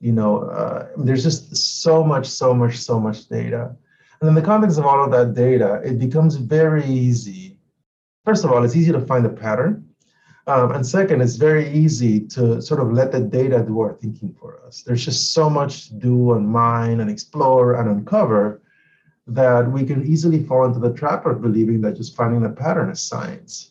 You 0.00 0.12
know, 0.12 0.44
uh, 0.44 0.88
there's 0.96 1.22
just 1.22 1.56
so 1.82 2.02
much, 2.02 2.26
so 2.26 2.52
much, 2.52 2.78
so 2.78 2.98
much 2.98 3.28
data. 3.28 3.76
And 4.20 4.28
in 4.28 4.34
the 4.34 4.42
context 4.42 4.78
of 4.78 4.86
all 4.86 5.04
of 5.04 5.10
that 5.12 5.34
data, 5.34 5.80
it 5.84 5.98
becomes 5.98 6.36
very 6.36 6.84
easy. 6.84 7.58
First 8.24 8.44
of 8.44 8.50
all, 8.52 8.64
it's 8.64 8.76
easy 8.76 8.92
to 8.92 9.00
find 9.00 9.26
a 9.26 9.28
pattern. 9.28 9.91
Um, 10.46 10.72
and 10.72 10.84
second, 10.84 11.20
it's 11.20 11.36
very 11.36 11.70
easy 11.70 12.20
to 12.28 12.60
sort 12.60 12.80
of 12.80 12.92
let 12.92 13.12
the 13.12 13.20
data 13.20 13.62
do 13.64 13.80
our 13.80 13.94
thinking 13.94 14.34
for 14.38 14.60
us. 14.66 14.82
There's 14.82 15.04
just 15.04 15.32
so 15.32 15.48
much 15.48 15.88
to 15.88 15.94
do 15.94 16.32
and 16.32 16.48
mine 16.48 17.00
and 17.00 17.08
explore 17.08 17.74
and 17.74 17.88
uncover 17.88 18.60
that 19.28 19.70
we 19.70 19.84
can 19.84 20.04
easily 20.04 20.42
fall 20.42 20.64
into 20.64 20.80
the 20.80 20.92
trap 20.92 21.26
of 21.26 21.42
believing 21.42 21.80
that 21.82 21.96
just 21.96 22.16
finding 22.16 22.44
a 22.44 22.50
pattern 22.50 22.90
is 22.90 23.00
science. 23.00 23.70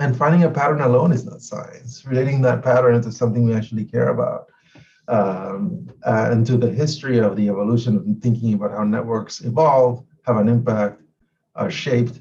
And 0.00 0.16
finding 0.16 0.42
a 0.44 0.50
pattern 0.50 0.80
alone 0.80 1.12
is 1.12 1.24
not 1.24 1.40
science. 1.40 2.04
Relating 2.04 2.42
that 2.42 2.64
pattern 2.64 3.00
to 3.02 3.12
something 3.12 3.44
we 3.44 3.54
actually 3.54 3.84
care 3.84 4.08
about 4.08 4.46
um, 5.06 5.88
uh, 6.04 6.28
and 6.30 6.44
to 6.46 6.56
the 6.56 6.70
history 6.70 7.18
of 7.18 7.36
the 7.36 7.48
evolution 7.48 7.96
of 7.96 8.04
thinking 8.22 8.54
about 8.54 8.72
how 8.72 8.82
networks 8.82 9.40
evolve, 9.42 10.04
have 10.26 10.36
an 10.36 10.48
impact, 10.48 11.02
are 11.54 11.70
shaped, 11.70 12.20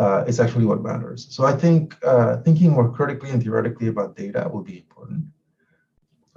uh, 0.00 0.24
is 0.26 0.40
actually 0.40 0.64
what 0.64 0.82
matters. 0.82 1.26
So 1.30 1.44
I 1.44 1.52
think 1.52 1.96
uh, 2.04 2.38
thinking 2.38 2.70
more 2.70 2.90
critically 2.90 3.30
and 3.30 3.42
theoretically 3.42 3.88
about 3.88 4.16
data 4.16 4.48
will 4.52 4.62
be 4.62 4.78
important. 4.78 5.24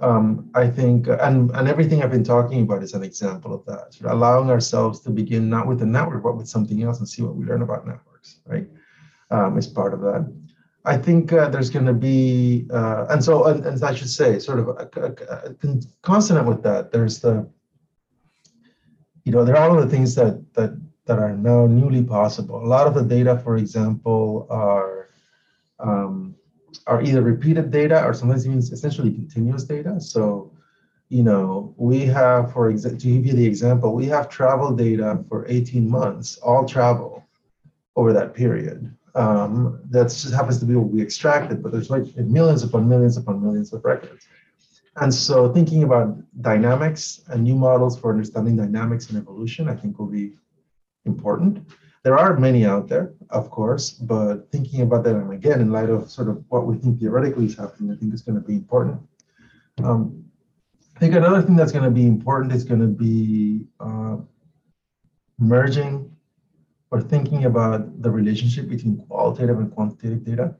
Um, 0.00 0.50
I 0.54 0.66
think, 0.68 1.08
and, 1.08 1.50
and 1.56 1.66
everything 1.66 2.02
I've 2.02 2.10
been 2.10 2.30
talking 2.36 2.60
about 2.62 2.82
is 2.82 2.92
an 2.92 3.02
example 3.02 3.54
of 3.54 3.64
that. 3.64 3.94
So 3.94 4.12
allowing 4.12 4.50
ourselves 4.50 5.00
to 5.00 5.10
begin 5.10 5.48
not 5.48 5.66
with 5.66 5.78
the 5.78 5.86
network, 5.86 6.22
but 6.24 6.36
with 6.36 6.46
something 6.46 6.82
else 6.82 6.98
and 6.98 7.08
see 7.08 7.22
what 7.22 7.36
we 7.36 7.46
learn 7.46 7.62
about 7.62 7.86
networks, 7.86 8.40
right? 8.44 8.68
Um, 9.30 9.56
is 9.56 9.66
part 9.66 9.94
of 9.94 10.00
that. 10.00 10.30
I 10.84 10.98
think 10.98 11.32
uh, 11.32 11.48
there's 11.48 11.70
going 11.70 11.86
to 11.86 11.94
be, 11.94 12.66
uh, 12.70 13.06
and 13.08 13.24
so, 13.24 13.46
and, 13.46 13.64
and, 13.64 13.82
I 13.82 13.94
should 13.94 14.10
say, 14.10 14.38
sort 14.38 14.58
of 14.58 14.68
a, 14.68 14.90
a, 15.00 15.48
a 15.48 15.80
consonant 16.02 16.46
with 16.46 16.62
that, 16.64 16.92
there's 16.92 17.20
the, 17.20 17.48
you 19.24 19.32
know, 19.32 19.42
there 19.42 19.56
are 19.56 19.70
all 19.70 19.80
the 19.80 19.88
things 19.88 20.14
that 20.16 20.44
that 20.52 20.78
that 21.06 21.18
are 21.18 21.36
now 21.36 21.66
newly 21.66 22.02
possible. 22.02 22.64
A 22.64 22.66
lot 22.66 22.86
of 22.86 22.94
the 22.94 23.02
data, 23.02 23.38
for 23.38 23.56
example, 23.56 24.46
are 24.50 25.10
um, 25.78 26.34
are 26.86 27.02
either 27.02 27.22
repeated 27.22 27.70
data 27.70 28.04
or 28.04 28.14
sometimes 28.14 28.46
even 28.46 28.58
essentially 28.58 29.12
continuous 29.12 29.64
data. 29.64 30.00
So, 30.00 30.52
you 31.08 31.22
know, 31.22 31.74
we 31.76 32.00
have, 32.06 32.52
for 32.52 32.70
example, 32.70 33.00
to 33.00 33.06
give 33.06 33.26
you 33.26 33.32
the 33.34 33.46
example, 33.46 33.94
we 33.94 34.06
have 34.06 34.28
travel 34.28 34.74
data 34.74 35.24
for 35.28 35.46
18 35.48 35.88
months, 35.88 36.38
all 36.38 36.66
travel 36.66 37.24
over 37.96 38.12
that 38.12 38.34
period 38.34 38.92
um, 39.14 39.80
that 39.90 40.04
just 40.04 40.34
happens 40.34 40.58
to 40.58 40.64
be 40.64 40.74
what 40.74 40.88
we 40.88 41.00
extracted, 41.00 41.62
but 41.62 41.72
there's 41.72 41.90
like 41.90 42.04
millions 42.16 42.62
upon 42.62 42.88
millions 42.88 43.16
upon 43.16 43.42
millions 43.42 43.72
of 43.72 43.84
records. 43.84 44.26
And 44.96 45.12
so 45.12 45.52
thinking 45.52 45.82
about 45.82 46.16
dynamics 46.40 47.22
and 47.28 47.42
new 47.42 47.54
models 47.54 47.98
for 47.98 48.12
understanding 48.12 48.56
dynamics 48.56 49.08
and 49.10 49.18
evolution, 49.18 49.68
I 49.68 49.74
think 49.74 49.98
will 49.98 50.06
be 50.06 50.34
important. 51.04 51.66
There 52.02 52.18
are 52.18 52.36
many 52.36 52.66
out 52.66 52.86
there, 52.88 53.14
of 53.30 53.50
course, 53.50 53.90
but 53.90 54.50
thinking 54.52 54.82
about 54.82 55.04
them 55.04 55.30
again 55.30 55.60
in 55.60 55.72
light 55.72 55.88
of 55.88 56.10
sort 56.10 56.28
of 56.28 56.44
what 56.48 56.66
we 56.66 56.76
think 56.76 57.00
theoretically 57.00 57.46
is 57.46 57.56
happening, 57.56 57.90
I 57.90 57.96
think 57.96 58.12
is 58.12 58.22
going 58.22 58.40
to 58.40 58.46
be 58.46 58.54
important. 58.54 59.00
Um, 59.82 60.24
I 60.96 61.00
think 61.00 61.14
another 61.14 61.42
thing 61.42 61.56
that's 61.56 61.72
going 61.72 61.84
to 61.84 61.90
be 61.90 62.06
important 62.06 62.52
is 62.52 62.62
going 62.62 62.80
to 62.80 62.94
be 63.06 63.64
uh, 63.80 64.16
merging 65.38 66.14
or 66.90 67.00
thinking 67.00 67.46
about 67.46 68.02
the 68.02 68.10
relationship 68.10 68.68
between 68.68 68.98
qualitative 68.98 69.58
and 69.58 69.72
quantitative 69.74 70.24
data. 70.24 70.54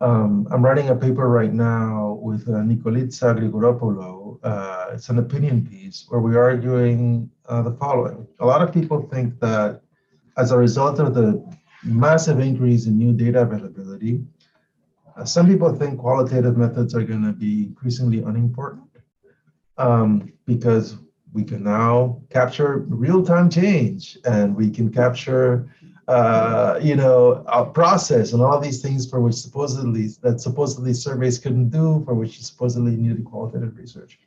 Um, 0.00 0.48
I'm 0.50 0.64
writing 0.64 0.88
a 0.88 0.96
paper 0.96 1.28
right 1.28 1.52
now 1.52 2.03
with 2.24 2.48
uh, 2.48 2.52
Nikolitsa 2.52 3.36
Grigoropoulos. 3.38 4.38
Uh, 4.42 4.86
it's 4.94 5.10
an 5.10 5.18
opinion 5.18 5.66
piece 5.66 6.06
where 6.08 6.20
we're 6.20 6.42
arguing 6.42 7.30
uh, 7.48 7.60
the 7.62 7.72
following. 7.72 8.26
A 8.40 8.46
lot 8.46 8.62
of 8.62 8.72
people 8.72 9.02
think 9.12 9.38
that 9.40 9.82
as 10.38 10.50
a 10.50 10.56
result 10.56 10.98
of 10.98 11.14
the 11.14 11.44
massive 11.84 12.40
increase 12.40 12.86
in 12.86 12.96
new 12.96 13.12
data 13.12 13.42
availability, 13.42 14.24
uh, 15.16 15.24
some 15.24 15.46
people 15.46 15.72
think 15.76 16.00
qualitative 16.00 16.56
methods 16.56 16.94
are 16.94 17.02
going 17.02 17.22
to 17.22 17.32
be 17.32 17.64
increasingly 17.64 18.20
unimportant 18.22 18.90
um, 19.76 20.32
because 20.46 20.96
we 21.34 21.44
can 21.44 21.62
now 21.62 22.22
capture 22.30 22.78
real-time 22.88 23.50
change 23.50 24.16
and 24.24 24.56
we 24.56 24.70
can 24.70 24.90
capture 24.90 25.68
uh, 26.08 26.78
you 26.82 26.96
know 26.96 27.44
a 27.48 27.64
process 27.64 28.32
and 28.32 28.42
all 28.42 28.60
these 28.60 28.82
things 28.82 29.08
for 29.08 29.20
which 29.20 29.34
supposedly 29.34 30.08
that 30.22 30.40
supposedly 30.40 30.92
surveys 30.92 31.38
couldn't 31.38 31.70
do 31.70 32.02
for 32.04 32.14
which 32.14 32.36
you 32.36 32.42
supposedly 32.42 32.96
needed 32.96 33.24
qualitative 33.24 33.76
research 33.76 34.18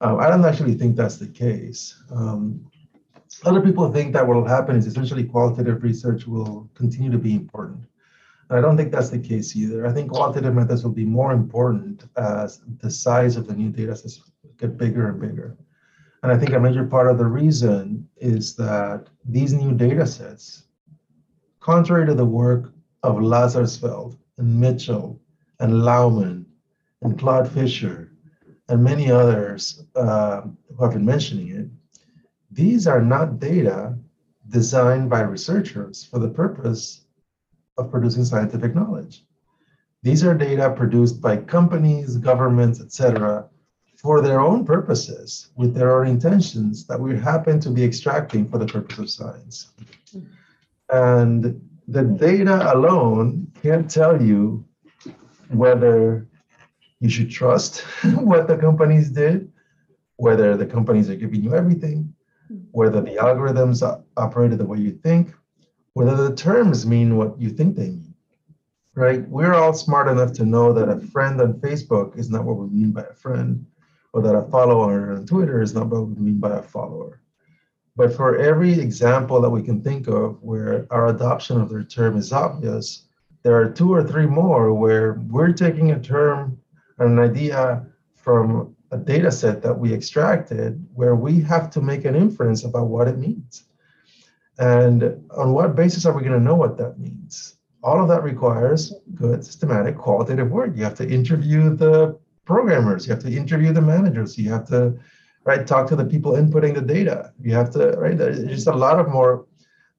um, 0.00 0.18
i 0.18 0.28
don't 0.28 0.44
actually 0.44 0.74
think 0.74 0.96
that's 0.96 1.16
the 1.16 1.28
case 1.28 2.02
um, 2.10 2.64
other 3.44 3.60
people 3.60 3.90
think 3.92 4.12
that 4.12 4.26
what 4.26 4.36
will 4.36 4.46
happen 4.46 4.76
is 4.76 4.86
essentially 4.86 5.24
qualitative 5.24 5.82
research 5.82 6.26
will 6.26 6.68
continue 6.74 7.10
to 7.10 7.18
be 7.18 7.34
important. 7.34 7.80
And 8.48 8.58
I 8.58 8.62
don't 8.62 8.76
think 8.76 8.90
that's 8.90 9.10
the 9.10 9.18
case 9.18 9.54
either. 9.54 9.86
I 9.86 9.92
think 9.92 10.10
qualitative 10.10 10.54
methods 10.54 10.82
will 10.82 10.92
be 10.92 11.04
more 11.04 11.32
important 11.32 12.04
as 12.16 12.60
the 12.80 12.90
size 12.90 13.36
of 13.36 13.46
the 13.46 13.54
new 13.54 13.70
data 13.70 13.94
sets 13.94 14.22
get 14.58 14.78
bigger 14.78 15.08
and 15.08 15.20
bigger. 15.20 15.56
And 16.22 16.32
I 16.32 16.38
think 16.38 16.52
a 16.52 16.60
major 16.60 16.84
part 16.84 17.08
of 17.08 17.18
the 17.18 17.26
reason 17.26 18.08
is 18.16 18.56
that 18.56 19.06
these 19.24 19.52
new 19.52 19.72
data 19.72 20.06
sets, 20.06 20.64
contrary 21.60 22.06
to 22.06 22.14
the 22.14 22.24
work 22.24 22.72
of 23.02 23.16
Lazarsfeld 23.16 24.16
and 24.38 24.60
Mitchell 24.60 25.20
and 25.60 25.72
Laumann 25.72 26.44
and 27.02 27.18
Claude 27.18 27.50
Fischer 27.50 28.12
and 28.68 28.82
many 28.82 29.10
others 29.10 29.84
uh, 29.96 30.42
who 30.42 30.84
have 30.84 30.92
been 30.92 31.04
mentioning 31.04 31.48
it, 31.48 31.68
these 32.50 32.86
are 32.86 33.02
not 33.02 33.38
data 33.38 33.96
designed 34.48 35.10
by 35.10 35.20
researchers 35.20 36.04
for 36.04 36.18
the 36.18 36.28
purpose 36.28 37.04
of 37.76 37.90
producing 37.90 38.24
scientific 38.24 38.74
knowledge. 38.74 39.24
These 40.02 40.24
are 40.24 40.34
data 40.34 40.72
produced 40.76 41.20
by 41.20 41.38
companies, 41.38 42.16
governments, 42.16 42.80
etc., 42.80 43.48
for 43.96 44.20
their 44.20 44.40
own 44.40 44.64
purposes, 44.64 45.50
with 45.56 45.74
their 45.74 46.00
own 46.00 46.06
intentions 46.06 46.86
that 46.86 47.00
we 47.00 47.18
happen 47.18 47.58
to 47.60 47.70
be 47.70 47.82
extracting 47.82 48.48
for 48.48 48.58
the 48.58 48.66
purpose 48.66 48.98
of 48.98 49.10
science. 49.10 49.72
And 50.90 51.60
the 51.86 52.02
data 52.02 52.74
alone 52.74 53.50
can't 53.62 53.90
tell 53.90 54.20
you 54.20 54.64
whether 55.48 56.26
you 57.00 57.08
should 57.08 57.30
trust 57.30 57.80
what 58.14 58.48
the 58.48 58.56
companies 58.56 59.10
did, 59.10 59.50
whether 60.16 60.56
the 60.56 60.66
companies 60.66 61.08
are 61.08 61.16
giving 61.16 61.42
you 61.42 61.54
everything, 61.54 62.14
whether 62.72 63.00
the 63.00 63.16
algorithms 63.16 63.82
operated 64.16 64.58
the 64.58 64.66
way 64.66 64.78
you 64.78 64.92
think, 64.92 65.34
whether 65.94 66.16
the 66.16 66.34
terms 66.34 66.86
mean 66.86 67.16
what 67.16 67.40
you 67.40 67.50
think 67.50 67.76
they 67.76 67.90
mean. 67.90 68.14
Right? 68.94 69.28
We're 69.28 69.54
all 69.54 69.74
smart 69.74 70.08
enough 70.08 70.32
to 70.34 70.44
know 70.44 70.72
that 70.72 70.88
a 70.88 70.98
friend 70.98 71.40
on 71.40 71.54
Facebook 71.54 72.18
is 72.18 72.30
not 72.30 72.44
what 72.44 72.56
we 72.56 72.68
mean 72.68 72.90
by 72.90 73.02
a 73.02 73.14
friend, 73.14 73.64
or 74.12 74.22
that 74.22 74.34
a 74.34 74.42
follower 74.50 75.12
on 75.12 75.24
Twitter 75.24 75.62
is 75.62 75.72
not 75.72 75.86
what 75.86 76.08
we 76.08 76.16
mean 76.16 76.38
by 76.38 76.58
a 76.58 76.62
follower. 76.62 77.20
But 77.98 78.14
for 78.14 78.36
every 78.36 78.78
example 78.78 79.40
that 79.40 79.50
we 79.50 79.60
can 79.60 79.82
think 79.82 80.06
of 80.06 80.40
where 80.40 80.86
our 80.92 81.08
adoption 81.08 81.60
of 81.60 81.68
their 81.68 81.82
term 81.82 82.16
is 82.16 82.32
obvious, 82.32 83.08
there 83.42 83.56
are 83.60 83.68
two 83.68 83.92
or 83.92 84.04
three 84.04 84.24
more 84.24 84.72
where 84.72 85.14
we're 85.28 85.52
taking 85.52 85.90
a 85.90 85.98
term, 85.98 86.60
an 86.98 87.18
idea 87.18 87.84
from 88.14 88.76
a 88.92 88.98
data 88.98 89.32
set 89.32 89.62
that 89.62 89.76
we 89.76 89.92
extracted 89.92 90.86
where 90.94 91.16
we 91.16 91.40
have 91.40 91.70
to 91.70 91.80
make 91.80 92.04
an 92.04 92.14
inference 92.14 92.62
about 92.62 92.86
what 92.86 93.08
it 93.08 93.18
means. 93.18 93.64
And 94.60 95.02
on 95.36 95.52
what 95.52 95.74
basis 95.74 96.06
are 96.06 96.12
we 96.12 96.22
going 96.22 96.38
to 96.38 96.48
know 96.48 96.54
what 96.54 96.78
that 96.78 97.00
means? 97.00 97.56
All 97.82 98.00
of 98.00 98.08
that 98.10 98.22
requires 98.22 98.94
good, 99.16 99.44
systematic, 99.44 99.98
qualitative 99.98 100.52
work. 100.52 100.70
You 100.76 100.84
have 100.84 100.98
to 100.98 101.08
interview 101.08 101.74
the 101.74 102.16
programmers, 102.44 103.08
you 103.08 103.12
have 103.12 103.24
to 103.24 103.36
interview 103.36 103.72
the 103.72 103.82
managers, 103.82 104.38
you 104.38 104.52
have 104.52 104.68
to 104.68 104.96
right 105.44 105.66
talk 105.66 105.88
to 105.88 105.96
the 105.96 106.04
people 106.04 106.32
inputting 106.32 106.74
the 106.74 106.80
data. 106.80 107.32
You 107.40 107.54
have 107.54 107.70
to 107.72 107.92
right. 107.92 108.16
There's 108.16 108.44
just 108.44 108.66
a 108.66 108.72
lot 108.72 108.98
of 108.98 109.08
more. 109.08 109.46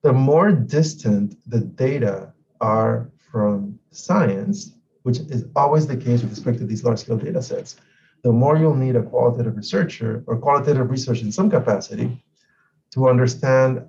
The 0.02 0.14
more 0.14 0.52
distant 0.52 1.36
the 1.48 1.60
data 1.60 2.34
are 2.62 3.12
from 3.32 3.78
science, 3.92 4.74
which 5.04 5.20
is 5.20 5.46
always 5.56 5.88
the 5.88 5.98
case 5.98 6.22
with 6.22 6.30
respect 6.32 6.58
to 6.60 6.66
these 6.66 6.84
large-scale 6.84 7.18
data 7.18 7.42
sets, 7.42 7.76
the 8.24 8.32
more 8.32 8.58
you'll 8.58 8.76
need 8.76 8.96
a 8.96 9.04
qualitative 9.04 9.58
researcher 9.58 10.24
or 10.28 10.38
qualitative 10.38 10.90
research 10.90 11.22
in 11.22 11.32
some 11.32 11.50
capacity 11.50 12.24
to 12.92 13.10
understand 13.10 13.86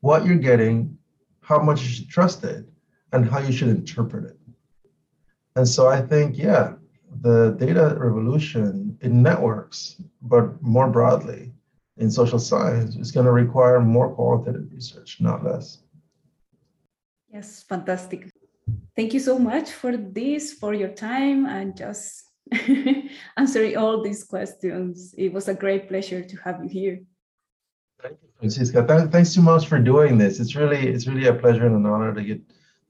what 0.00 0.24
you're 0.24 0.36
getting, 0.36 0.96
how 1.40 1.58
much 1.58 1.82
you 1.82 1.88
should 1.88 2.08
trust 2.08 2.44
it, 2.44 2.64
and 3.12 3.28
how 3.28 3.38
you 3.38 3.52
should 3.52 3.68
interpret 3.68 4.24
it. 4.24 4.38
And 5.56 5.68
so 5.68 5.88
I 5.88 6.00
think, 6.02 6.36
yeah, 6.36 6.74
the 7.20 7.56
data 7.58 7.96
revolution 7.98 8.98
in 9.00 9.22
networks, 9.22 10.00
but 10.22 10.60
more 10.62 10.88
broadly 10.88 11.52
in 11.96 12.10
social 12.10 12.38
science, 12.38 12.96
is 12.96 13.12
going 13.12 13.26
to 13.26 13.32
require 13.32 13.80
more 13.80 14.12
qualitative 14.14 14.70
research, 14.72 15.18
not 15.20 15.44
less. 15.44 15.78
Yes, 17.32 17.64
fantastic. 17.68 18.30
Thank 18.96 19.14
you 19.14 19.20
so 19.20 19.38
much 19.38 19.70
for 19.70 19.96
this, 19.96 20.52
for 20.52 20.74
your 20.74 20.88
time, 20.88 21.46
and 21.46 21.76
just 21.76 22.24
answering 23.36 23.76
all 23.76 24.02
these 24.02 24.24
questions. 24.24 25.14
It 25.16 25.32
was 25.32 25.48
a 25.48 25.54
great 25.54 25.88
pleasure 25.88 26.22
to 26.22 26.36
have 26.38 26.62
you 26.62 26.68
here. 26.68 27.00
Thank 28.02 28.18
you, 28.22 28.28
Francisca. 28.38 29.08
thanks 29.10 29.30
so 29.30 29.40
much 29.40 29.66
for 29.66 29.78
doing 29.78 30.18
this. 30.18 30.40
It's 30.40 30.54
really, 30.54 30.88
it's 30.88 31.06
really 31.06 31.26
a 31.26 31.34
pleasure 31.34 31.66
and 31.66 31.76
an 31.76 31.86
honor 31.86 32.12
to 32.14 32.22
get 32.22 32.40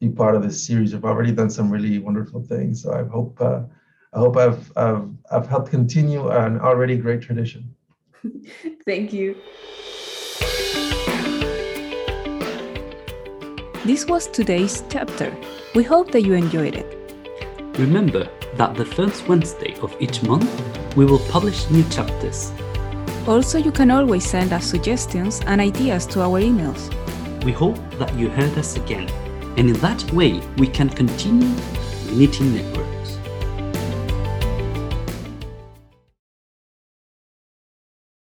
be 0.01 0.09
part 0.09 0.35
of 0.35 0.43
this 0.43 0.64
series. 0.66 0.95
I've 0.95 1.05
already 1.05 1.33
done 1.33 1.51
some 1.51 1.70
really 1.70 1.99
wonderful 1.99 2.43
things, 2.43 2.83
so 2.83 2.93
I 2.93 3.05
hope 3.05 3.41
uh, 3.41 3.62
I 4.15 4.19
hope 4.21 4.37
I've, 4.37 4.73
I've 4.77 5.09
I've 5.33 5.47
helped 5.49 5.71
continue 5.71 6.29
an 6.29 6.61
already 6.61 6.97
great 6.97 7.21
tradition. 7.21 7.75
Thank 8.87 9.12
you. 9.12 9.37
This 13.85 14.07
was 14.07 14.29
today's 14.29 14.85
chapter. 14.89 15.37
We 15.75 15.83
hope 15.83 16.12
that 16.12 16.23
you 16.23 16.35
enjoyed 16.35 16.77
it. 16.77 16.87
Remember 17.77 18.29
that 18.55 18.77
the 18.77 18.85
first 18.85 19.27
Wednesday 19.27 19.75
of 19.83 19.95
each 20.01 20.23
month 20.23 20.49
we 20.97 21.05
will 21.05 21.19
publish 21.31 21.69
new 21.71 21.83
chapters. 21.91 22.53
Also, 23.27 23.59
you 23.59 23.73
can 23.73 23.91
always 23.91 24.25
send 24.25 24.53
us 24.53 24.65
suggestions 24.65 25.41
and 25.47 25.61
ideas 25.61 26.07
to 26.07 26.21
our 26.21 26.41
emails. 26.41 26.83
We 27.43 27.51
hope 27.51 27.79
that 27.99 28.15
you 28.15 28.29
heard 28.29 28.57
us 28.57 28.77
again, 28.77 29.11
and 29.59 29.69
in 29.71 29.75
that 29.81 30.05
way 30.12 30.41
we 30.57 30.69
can 30.69 30.89
continue 30.89 31.53
knitting 32.12 32.55
networks. 32.55 32.84